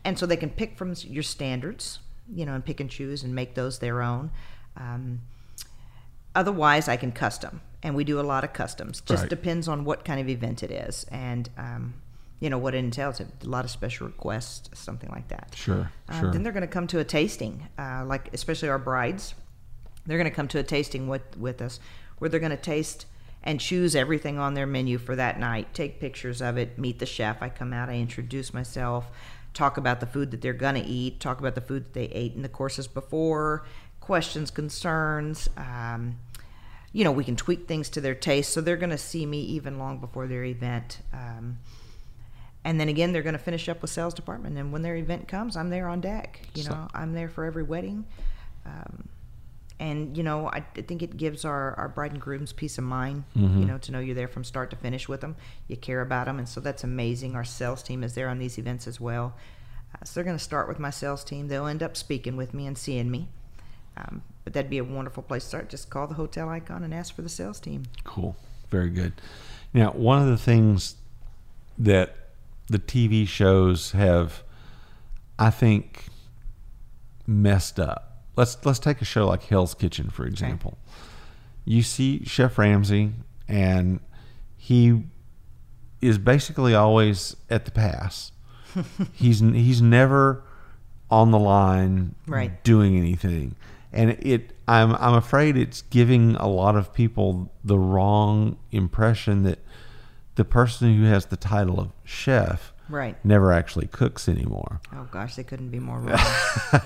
[0.04, 2.00] And so they can pick from your standards
[2.34, 4.32] you know and pick and choose and make those their own
[4.78, 5.22] um,
[6.36, 9.02] Otherwise, I can custom, and we do a lot of customs.
[9.02, 9.30] Just Right.
[9.30, 11.94] depends on what kind of event it is, and um,
[12.40, 13.20] you know what it entails.
[13.22, 15.54] A lot of special requests, something like that.
[15.56, 16.32] Sure, Uh, sure.
[16.32, 19.36] Then they're going to come to a tasting, uh, like especially our brides.
[20.08, 21.80] They're going to come to a tasting with with us,
[22.18, 23.06] where they're going to taste
[23.44, 25.72] and choose everything on their menu for that night.
[25.76, 26.80] Take pictures of it.
[26.80, 27.44] Meet the chef.
[27.44, 27.90] I come out.
[27.90, 29.06] I introduce myself.
[29.54, 31.20] Talk about the food that they're going to eat.
[31.20, 33.66] Talk about the food that they ate in the courses before.
[34.04, 35.50] Questions, concerns.
[35.56, 36.18] Um,
[36.92, 38.52] you know, we can tweak things to their taste.
[38.52, 41.00] So they're going to see me even long before their event.
[41.14, 41.60] Um,
[42.66, 44.58] and then again, they're going to finish up with sales department.
[44.58, 46.42] And when their event comes, I'm there on deck.
[46.54, 48.04] You So- know, I'm there for every wedding.
[48.66, 49.08] Um,
[49.80, 52.84] and, you know, I, I think it gives our, our bride and grooms peace of
[52.84, 53.60] mind, Mm-hmm.
[53.62, 55.38] you know, to know you're there from start to finish with them.
[55.70, 56.40] You care about them.
[56.40, 57.36] And so that's amazing.
[57.38, 59.34] Our sales team is there on these events as well.
[59.96, 61.48] Uh, so they're going to start with my sales team.
[61.48, 63.30] They'll end up speaking with me and seeing me.
[63.98, 65.70] Um, but that'd be a wonderful place to start.
[65.70, 67.84] Just call the hotel icon and ask for the sales team.
[68.04, 68.36] Cool.
[68.70, 69.14] Very good.
[69.74, 70.96] Now, one of the things
[71.78, 72.16] that
[72.68, 74.44] the TV shows have,
[75.38, 76.06] I think,
[77.28, 78.24] messed up.
[78.36, 80.78] Let's let's take a show like Hell's Kitchen for example.
[81.66, 83.14] You see Chef Ramsay,
[83.48, 84.00] and
[84.58, 85.04] he
[86.02, 88.32] is basically always at the pass.
[89.14, 90.44] he's he's never
[91.12, 92.64] on the line Right.
[92.64, 93.56] doing anything
[93.94, 99.60] and it I'm I'm afraid it's giving a lot of people the wrong impression that
[100.36, 103.16] the person who has the title of chef Right.
[103.26, 104.82] never actually cooks anymore.
[104.94, 106.18] Oh gosh, they couldn't be more wrong.
[106.18, 106.82] I,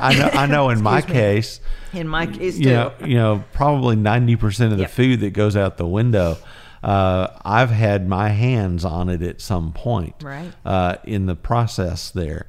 [0.00, 1.06] I know I know in my me.
[1.06, 1.60] case
[1.92, 2.62] In my case, too.
[2.64, 4.90] you know, you know, probably ninety percent of the Yep.
[4.90, 6.38] food that goes out the window,
[6.82, 10.52] uh, I've had my hands on it at some point, Right.
[10.64, 12.46] Uh, in the process there,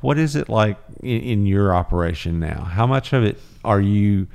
[0.00, 2.64] what is it like in, in your operation now?
[2.64, 4.26] How much of it are you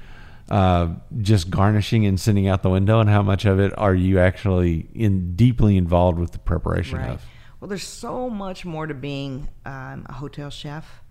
[0.49, 0.89] uh,
[1.22, 4.88] just garnishing and sending out the window, and how much of it are you actually
[4.93, 7.09] in deeply involved with the preparation Right.
[7.11, 7.26] of?
[7.59, 11.01] Well, there's so much more to being um, a hotel chef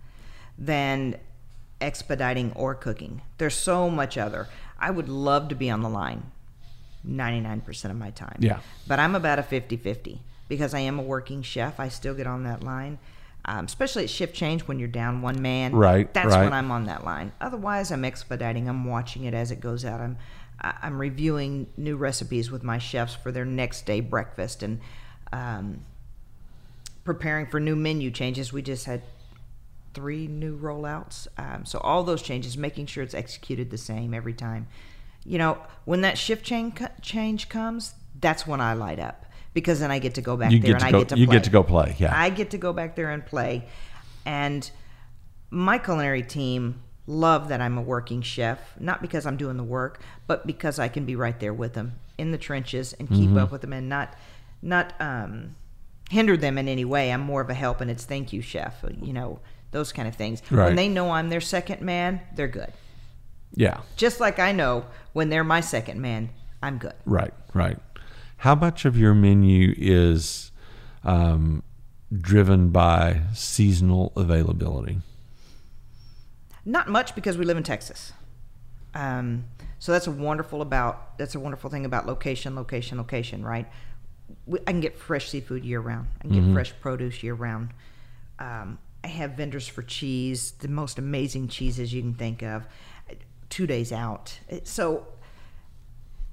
[0.57, 1.17] than
[1.81, 3.23] expediting or cooking.
[3.39, 4.47] There's so much other.
[4.79, 6.31] I would love to be on the line
[7.07, 8.37] 99% of my time.
[8.39, 8.61] Yeah.
[8.87, 11.81] But I'm about a 50 50 because I am a working chef.
[11.81, 12.99] I still get on that line.
[13.47, 15.75] Um, especially at shift change when you're down one man.
[15.75, 16.45] Right, That's right.
[16.45, 17.33] when I'm on that line.
[17.41, 18.69] Otherwise, I'm expediting.
[18.69, 20.01] I'm watching it as it goes out.
[20.01, 20.17] I'm
[20.61, 24.81] I'm reviewing new recipes with my chefs for their next day breakfast and
[25.33, 25.85] um,
[27.05, 28.53] preparing for new menu changes.
[28.53, 29.03] We just had
[29.93, 31.27] three new rollouts.
[31.37, 34.69] Um, so all those changes, making sure it's executed the same every time.
[35.25, 39.91] You know, when that shift change change comes, that's when I light up because then
[39.91, 41.37] I get to go back You there and to I get to you play.
[41.37, 42.13] get to go play, yeah.
[42.15, 43.65] I get to go back there and play,
[44.27, 44.71] and
[45.51, 50.01] my culinary team love that I'm a working chef, not because I'm doing the work,
[50.27, 53.39] but because I can be right there with them in the trenches and keep Mm-hmm.
[53.39, 54.15] up with them and not
[54.63, 55.55] not um,
[56.11, 57.13] hinder them in any way.
[57.13, 58.83] I'm more of a help, and it's thank you, chef.
[59.03, 59.41] You know
[59.71, 60.41] those kind of things.
[60.51, 60.67] Right.
[60.67, 62.73] When they know I'm their second man, they're good.
[63.57, 66.31] Yeah, Just like I know when they're my second man,
[66.61, 66.95] I'm good.
[67.05, 67.79] Right, right.
[68.45, 70.53] How much of your menu is
[71.03, 71.63] um,
[72.15, 74.99] driven by seasonal availability?
[76.63, 78.13] Not much because we live in Texas.
[78.95, 79.47] Um,
[79.79, 83.43] so that's a wonderful about that's a wonderful thing about location, location, location.
[83.43, 83.67] Right?
[84.45, 86.09] We, I can get fresh seafood year round.
[86.19, 87.71] I can get fresh produce year round.
[88.39, 92.67] Um, I have vendors for cheese, the most amazing cheeses you can think of,
[93.49, 94.39] two days out.
[94.65, 95.07] So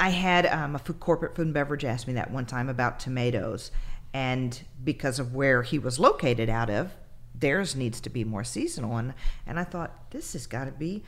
[0.01, 2.99] I had um, a food, corporate food and beverage ask me that one time about
[2.99, 3.69] tomatoes,
[4.15, 6.91] and because of where he was located out of,
[7.35, 8.97] theirs needs to be more seasonal.
[8.97, 9.13] And,
[9.45, 11.03] and I thought, this has got to be,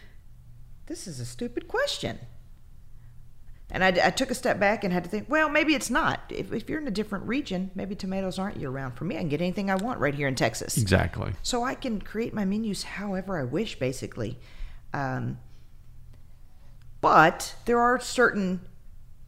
[0.86, 2.20] this is a stupid question.
[3.72, 6.22] And I, I took a step back and had to think, well, maybe it's not.
[6.30, 8.96] If, if you're in a different region, maybe tomatoes aren't year round.
[8.96, 10.78] For me, I can get anything I want right here in Texas.
[10.78, 11.34] Exactly.
[11.42, 14.38] So I can create my menus however I wish, basically.
[14.94, 15.40] Um,
[17.02, 18.62] but there are certain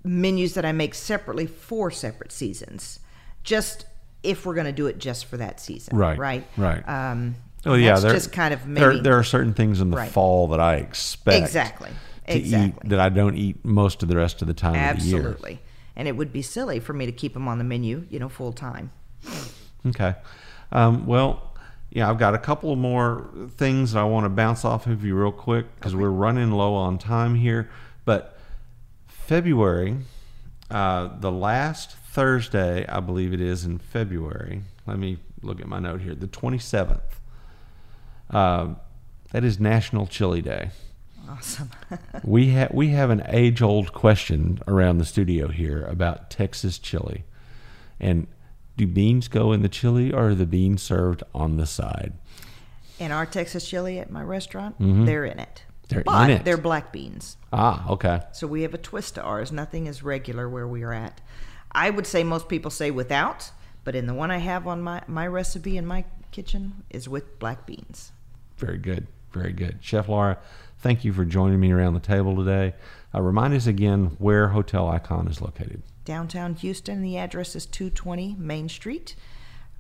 [0.06, 3.00] menus that I make separately for separate seasons,
[3.44, 3.86] just
[4.24, 5.96] if we're going to do it just for that season.
[5.98, 6.48] Right, Right.
[6.58, 6.88] right.
[6.88, 7.36] Um,
[7.68, 8.90] Oh yeah, there, just kind of there.
[8.92, 10.12] maybe There are certain things in the Right.
[10.12, 11.90] fall that I expect exactly.
[12.28, 12.74] to exactly.
[12.86, 15.18] eat that I don't eat most of the rest of the time of the year.
[15.20, 15.60] Absolutely.
[15.96, 18.30] and it would be silly for me to keep them on the menu, you know,
[18.30, 18.92] full time.
[19.88, 20.14] Okay.
[20.72, 21.54] Um, well,
[21.90, 25.16] yeah, I've got a couple more things that I want to bounce off of you
[25.16, 27.70] real quick because we're running low on time here.
[28.04, 28.35] But
[29.26, 29.98] February,
[30.70, 34.62] uh, the last Thursday, I believe it is in February.
[34.86, 36.14] Let me look at my note here.
[36.14, 37.02] The 27th.
[38.30, 38.76] Uh,
[39.32, 40.70] that is National Chili Day.
[41.28, 41.72] Awesome.
[42.24, 47.24] we have we have an age old question around the studio here about Texas chili,
[48.00, 48.28] and
[48.78, 52.14] do beans go in the chili or are the beans served on the side?
[53.00, 55.65] In our Texas chili at my restaurant, they're in it.
[55.88, 56.46] They're in but it.
[56.46, 57.38] They're black beans.
[57.54, 58.22] Ah, okay.
[58.34, 59.52] So we have a twist to ours.
[59.52, 61.22] Nothing is regular where we are at.
[61.72, 63.52] I would say most people say without,
[63.84, 67.38] but in the one I have on my, my recipe in my kitchen is with
[67.40, 68.12] black beans.
[68.58, 69.08] Very good.
[69.32, 69.80] Very good.
[69.82, 70.38] Chef Laura,
[70.80, 72.74] thank you for joining me around the table today.
[73.14, 75.82] Uh, remind us again where Hotel Icon is located.
[76.06, 79.16] Downtown Houston, the address is 220 Main Street,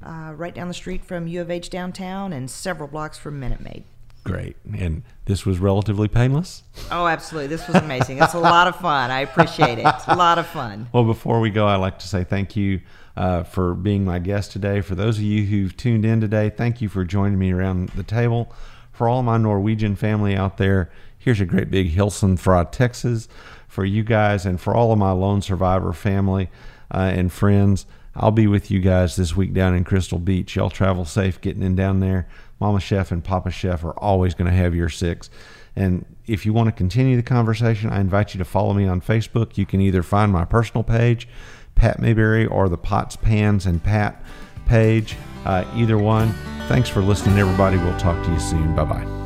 [0.03, 3.61] uh, right down the street from U of H downtown and several blocks from Minute
[3.61, 3.85] Maid.
[4.25, 4.57] Great.
[4.77, 6.63] And this was relatively painless.
[6.91, 7.47] Oh, absolutely.
[7.47, 8.17] This was amazing.
[8.21, 9.11] It's a lot of fun.
[9.11, 9.85] I appreciate it.
[9.85, 10.87] It's a lot of fun.
[10.91, 12.81] Well, before we go, I'd like to say thank you
[13.15, 14.81] uh, for being my guest today.
[14.81, 18.03] For those of you who've tuned in today, thank you for joining me around the
[18.03, 18.51] table.
[18.91, 23.27] For all my Norwegian family out there, here's a great big Hilson fra Texas
[23.67, 26.49] for you guys, and for all of my lone survivor family
[26.91, 27.85] uh, and friends.
[28.15, 30.55] I'll be with you guys this week down in Crystal Beach.
[30.55, 32.27] Y'all travel safe getting in down there.
[32.59, 35.29] Mama Chef and Papa Chef are always going to have your six.
[35.75, 39.01] And if you want to continue the conversation, I invite you to follow me on
[39.01, 39.57] Facebook.
[39.57, 41.27] You can either find my personal page,
[41.75, 44.23] Pat Mayberry, or the Pots, Pans, and Pat
[44.65, 45.15] page.
[45.45, 46.33] Uh, either one.
[46.67, 47.77] Thanks for listening, everybody.
[47.77, 48.75] We'll talk to you soon.
[48.75, 49.24] Bye bye.